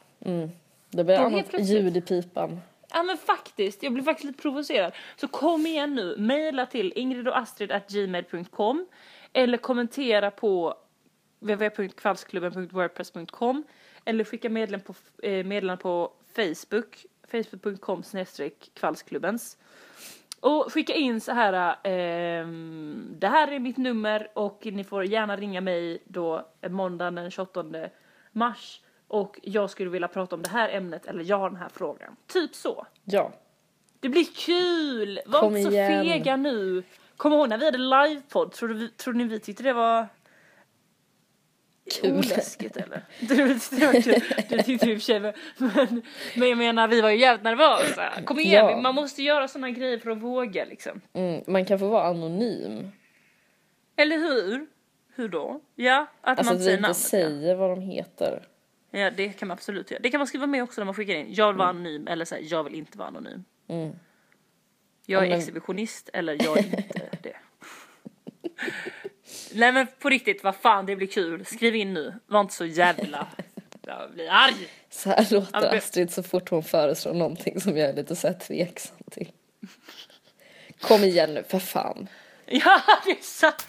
Det 0.89 1.03
blir 1.03 1.17
annat 1.17 1.59
ljud 1.59 1.97
i 1.97 2.01
pipan. 2.01 2.61
Ja 2.91 3.03
men 3.03 3.17
faktiskt, 3.17 3.83
jag 3.83 3.93
blir 3.93 4.03
faktiskt 4.03 4.25
lite 4.25 4.41
provocerad. 4.41 4.93
Så 5.15 5.27
kom 5.27 5.65
igen 5.65 5.95
nu, 5.95 6.15
mejla 6.17 6.65
till 6.65 6.93
ingridochastrid.gmail.com 6.95 8.87
eller 9.33 9.57
kommentera 9.57 10.31
på 10.31 10.75
www.kvalsklubben.wordpress.com 11.39 13.63
eller 14.05 14.23
skicka 14.23 14.49
meddelanden 14.49 14.87
på, 14.87 14.93
eh, 15.27 15.45
meddelande 15.45 15.83
på 15.83 16.11
Facebook, 16.35 17.05
facebook.com 17.31 18.03
snedstreck. 18.03 18.71
Och 20.39 20.73
skicka 20.73 20.93
in 20.93 21.21
så 21.21 21.31
här, 21.31 21.69
eh, 21.69 22.47
det 23.09 23.27
här 23.27 23.51
är 23.51 23.59
mitt 23.59 23.77
nummer 23.77 24.27
och 24.33 24.67
ni 24.71 24.83
får 24.83 25.05
gärna 25.05 25.35
ringa 25.35 25.61
mig 25.61 26.03
då 26.05 26.47
måndagen 26.69 27.15
den 27.15 27.31
28 27.31 27.89
mars 28.31 28.81
och 29.07 29.39
jag 29.43 29.69
skulle 29.69 29.89
vilja 29.89 30.07
prata 30.07 30.35
om 30.35 30.41
det 30.43 30.49
här 30.49 30.69
ämnet 30.69 31.05
eller 31.05 31.23
jag 31.23 31.37
har 31.39 31.49
den 31.49 31.59
här 31.59 31.69
frågan. 31.69 32.15
Typ 32.27 32.55
så. 32.55 32.87
Ja. 33.03 33.31
Det 33.99 34.09
blir 34.09 34.25
kul! 34.35 35.19
Var 35.25 35.39
Kom 35.39 35.57
inte 35.57 35.71
så 35.71 35.75
igen. 35.77 36.03
fega 36.05 36.35
nu. 36.37 36.83
Kom 37.17 37.33
ihåg 37.33 37.49
när 37.49 37.57
vi 37.57 37.65
hade 37.65 37.77
livepodd, 37.77 38.51
trodde, 38.51 38.73
vi, 38.73 38.89
trodde 38.89 39.17
ni 39.17 39.23
vi 39.23 39.39
tyckte 39.39 39.63
det 39.63 39.73
var 39.73 40.07
Kul. 42.01 42.13
oläskigt 42.13 42.77
eller? 42.77 43.01
Du 43.19 43.59
tyckte 44.63 44.85
vi 44.85 44.93
i 44.93 44.97
och 44.97 45.33
men, 45.57 46.01
men, 46.35 46.49
jag 46.49 46.57
menar 46.57 46.87
vi 46.87 47.01
var 47.01 47.09
ju 47.09 47.17
jävligt 47.19 47.43
nervösa. 47.43 48.11
Kom 48.25 48.39
igen, 48.39 48.65
Ja. 48.69 48.77
man 48.81 48.95
måste 48.95 49.23
göra 49.23 49.47
såna 49.47 49.69
grejer 49.71 49.97
för 49.97 50.09
att 50.09 50.17
våga 50.17 50.65
liksom. 50.65 51.01
Mm, 51.13 51.43
man 51.47 51.65
kan 51.65 51.79
få 51.79 51.87
vara 51.87 52.07
anonym. 52.07 52.91
Eller 53.95 54.17
hur? 54.17 54.67
Hur 55.15 55.29
då? 55.29 55.61
Ja, 55.75 56.05
att 56.21 56.39
Alltså 56.39 56.53
man 56.53 56.61
att 56.61 56.61
inte 56.61 56.63
vi 56.63 56.63
säger 56.63 56.73
inte 56.77 56.81
namnet. 56.81 56.97
säger 56.97 57.55
vad 57.55 57.69
de 57.69 57.81
heter. 57.81 58.47
Ja. 58.97 59.11
det 59.11 59.29
kan 59.29 59.47
man 59.47 59.55
absolut 59.57 59.91
göra. 59.91 60.01
Det 60.01 60.09
kan 60.09 60.17
man 60.19 60.27
skriva 60.27 60.47
med 60.47 60.63
också 60.63 60.81
när 60.81 60.85
man 60.85 60.93
skickar 60.95 61.13
in. 61.13 61.33
Jag 61.33 61.47
vill 61.47 61.57
vara 61.57 61.69
anonym 61.69 62.07
eller 62.07 62.25
säga 62.25 62.41
jag 62.41 62.63
vill 62.63 62.75
inte 62.75 62.97
vara 62.97 63.07
anonym. 63.07 63.43
Mm. 63.67 63.95
Jag 65.05 65.21
är 65.21 65.25
Ja, 65.25 65.29
men- 65.29 65.39
exhibitionist 65.39 66.09
eller 66.13 66.43
jag 66.43 66.57
är 66.57 66.63
inte 66.65 67.09
det. 67.23 67.35
Nej 69.53 69.71
men 69.71 69.87
på 69.99 70.09
riktigt, 70.09 70.43
vad 70.43 70.55
fan 70.55 70.85
det 70.85 70.95
blir 70.95 71.07
kul. 71.07 71.45
Skriv 71.45 71.75
in 71.75 71.93
nu. 71.93 72.13
Var 72.27 72.41
inte 72.41 72.53
så 72.53 72.65
jävla... 72.65 73.27
Jag 73.81 74.11
blir 74.11 74.27
arg. 74.31 74.67
Så 74.89 75.09
här 75.09 75.27
låter 75.31 75.61
men- 75.61 75.77
Astrid 75.77 76.11
så 76.11 76.23
fort 76.23 76.49
hon 76.49 76.63
föreslår 76.63 77.13
någonting 77.13 77.61
som 77.61 77.77
jag 77.77 77.89
är 77.89 77.93
lite 77.93 78.15
så 78.15 78.27
här 78.27 78.33
tveksam 78.39 78.97
till. 79.11 79.31
Kom 80.81 81.03
igen 81.03 81.33
nu, 81.33 81.43
för 81.47 81.59
fan. 81.59 82.07
Ja, 82.45 82.81
det 83.05 83.11
är 83.11 83.21
sant. 83.21 83.65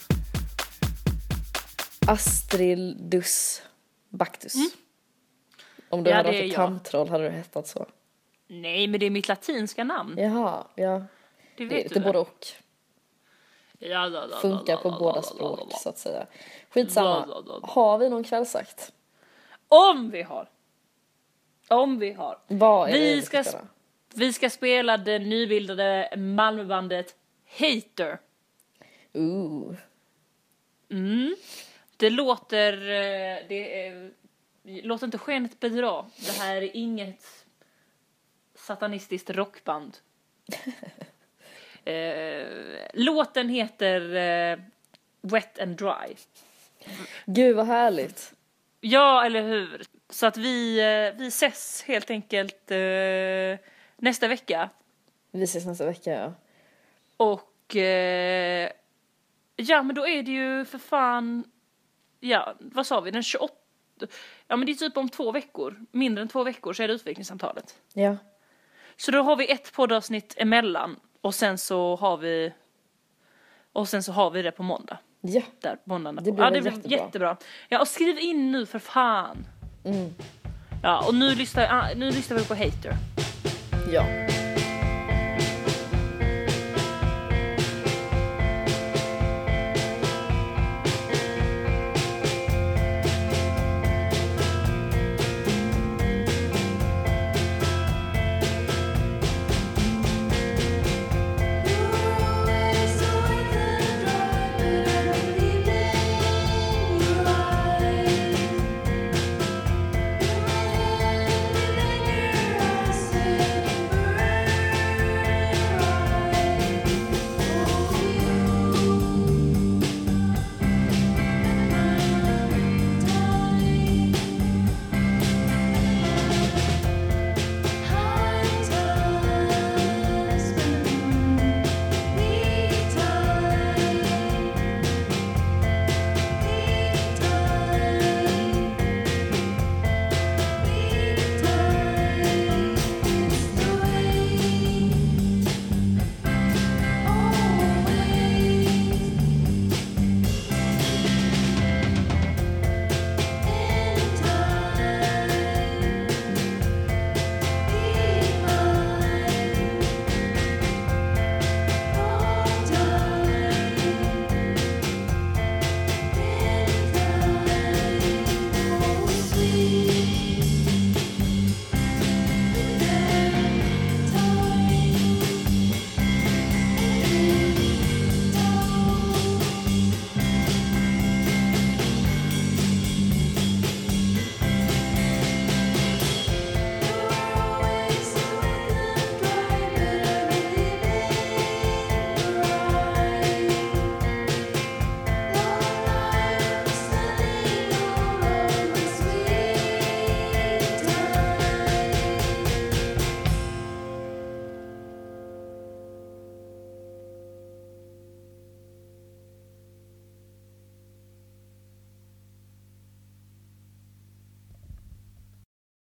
Astridus 2.07 3.63
Bactus. 4.09 4.55
Om 5.89 6.05
du. 6.05 6.11
Ja, 6.11 6.17
hade 6.17 6.29
varit 6.29 6.41
ett 6.41 6.47
jag. 6.47 6.57
tandtroll 6.57 7.09
hade 7.09 7.25
du 7.25 7.31
hetat 7.31 7.67
så. 7.67 7.87
Nej, 8.47 8.87
men 8.87 9.01
det 9.01 9.07
är 9.07 9.11
mitt 9.11 9.29
latinska 9.29 9.85
namn. 9.85 10.15
Jaha, 10.19 10.65
ja. 10.75 10.93
Det 10.93 11.05
Det 11.57 11.65
är 11.65 11.69
vet 11.69 11.83
lite 11.85 11.99
du 11.99 12.05
både 12.05 12.19
och. 12.19 12.47
Ja, 13.79 14.07
la, 14.07 14.27
la, 14.27 14.37
Funkar 14.37 14.77
på 14.77 14.91
båda 14.91 15.23
språk 15.23 15.73
så 15.73 15.89
att 15.89 15.99
säga. 15.99 16.27
Skitsamma. 16.71 17.27
la, 17.27 17.41
la, 17.41 17.59
la. 17.59 17.67
Har 17.67 17.99
vi 17.99 18.09
någon 18.11 18.25
kvällsakt? 18.25 18.93
Om 19.69 20.11
vi 20.11 20.23
har. 20.23 20.49
Om 21.69 21.99
vi 21.99 22.13
har. 22.13 22.39
Vad 22.47 22.89
är 22.89 22.93
Vi 22.93 23.17
det 23.17 23.23
ska 23.23 23.45
spela? 23.45 23.65
Vi 24.15 24.33
ska 24.33 24.51
spela 24.51 24.97
det 24.97 25.19
nybildade 25.19 26.15
Malmöbandet 26.17 27.15
Hater. 27.59 28.19
Ooh. 29.13 29.75
Mm. 30.91 31.37
Det 31.97 32.11
låter... 32.11 32.73
eh, 32.73 33.39
Det 33.49 33.87
är, 33.87 34.11
låt 34.63 35.03
inte 35.03 35.19
skenet 35.19 35.61
bedra. 35.61 36.05
Det 36.17 36.33
här 36.33 36.57
är 36.57 36.77
inget 36.77 37.47
satanistiskt 38.55 39.31
rockband. 39.31 39.97
eh, 41.85 42.47
låten 42.95 43.49
heter 43.49 44.15
eh, 44.15 44.59
Wet 45.21 45.59
and 45.59 45.77
Dry. 45.77 46.17
Gud 47.27 47.57
vad 47.57 47.67
härligt. 47.67 48.35
Ja, 48.81 49.25
eller 49.25 49.43
hur? 49.43 49.83
Så 50.11 50.27
att 50.27 50.37
vi, 50.37 50.79
eh, 50.79 51.19
vi 51.19 51.27
ses 51.27 51.83
helt 51.83 52.11
enkelt 52.11 52.71
eh, 52.71 53.67
nästa 53.97 54.29
vecka. 54.29 54.71
Vi 55.31 55.43
ses 55.43 55.67
nästa 55.67 55.87
vecka 55.87 56.11
ja. 56.11 56.33
Och 57.17 57.77
eh, 57.77 58.71
ja, 59.57 59.83
men 59.83 59.97
då 59.97 60.09
är 60.09 60.23
det 60.23 60.31
ju 60.31 60.65
för 60.65 60.79
fan, 60.79 61.45
ja, 62.21 62.55
vad 62.59 62.87
sa 62.87 63.01
vi, 63.01 63.11
den 63.11 63.23
28, 63.23 63.55
ja 64.49 64.57
men 64.57 64.67
det 64.67 64.73
är 64.73 64.75
typ 64.75 64.97
om 64.97 65.09
två 65.09 65.33
veckor, 65.33 65.77
mindre 65.93 66.23
än 66.23 66.29
två 66.29 66.45
veckor 66.45 66.73
så 66.73 66.83
är 66.83 66.89
det 66.89 66.95
utvecklingssamtalet. 66.95 67.75
Ja. 67.95 68.17
Så 68.97 69.11
då 69.11 69.23
har 69.23 69.37
vi 69.37 69.53
ett 69.53 69.73
poddavsnitt 69.73 70.35
emellan 70.37 70.97
och 71.21 71.35
sen 71.35 71.59
så 71.59 71.97
har 71.97 72.17
vi, 72.17 72.53
och 73.73 73.89
sen 73.89 74.03
så 74.03 74.13
har 74.13 74.31
vi 74.31 74.43
det 74.43 74.53
på 74.53 74.63
måndag. 74.63 74.99
Ja. 75.21 75.43
Där, 75.61 75.79
måndagen 75.85 76.25
Det 76.25 76.33
blir 76.33 76.45
ja, 76.45 76.51
det 76.51 76.61
blir 76.61 76.73
jättebra. 76.73 76.99
jättebra. 76.99 77.37
Ja, 77.69 77.81
och 77.81 77.89
skriv 77.89 78.19
in 78.19 78.53
nu 78.53 78.67
för 78.67 78.79
fan. 78.79 79.47
Mm. 79.85 80.15
Ja, 80.83 81.07
och 81.07 81.15
nu 81.15 81.35
lyssnar, 81.35 81.67
ah, 81.71 81.95
nu 81.97 82.11
lyssnar 82.11 82.39
vi 82.39 82.45
på 82.45 82.55
Hater. 82.55 82.93
Ja. 83.93 84.05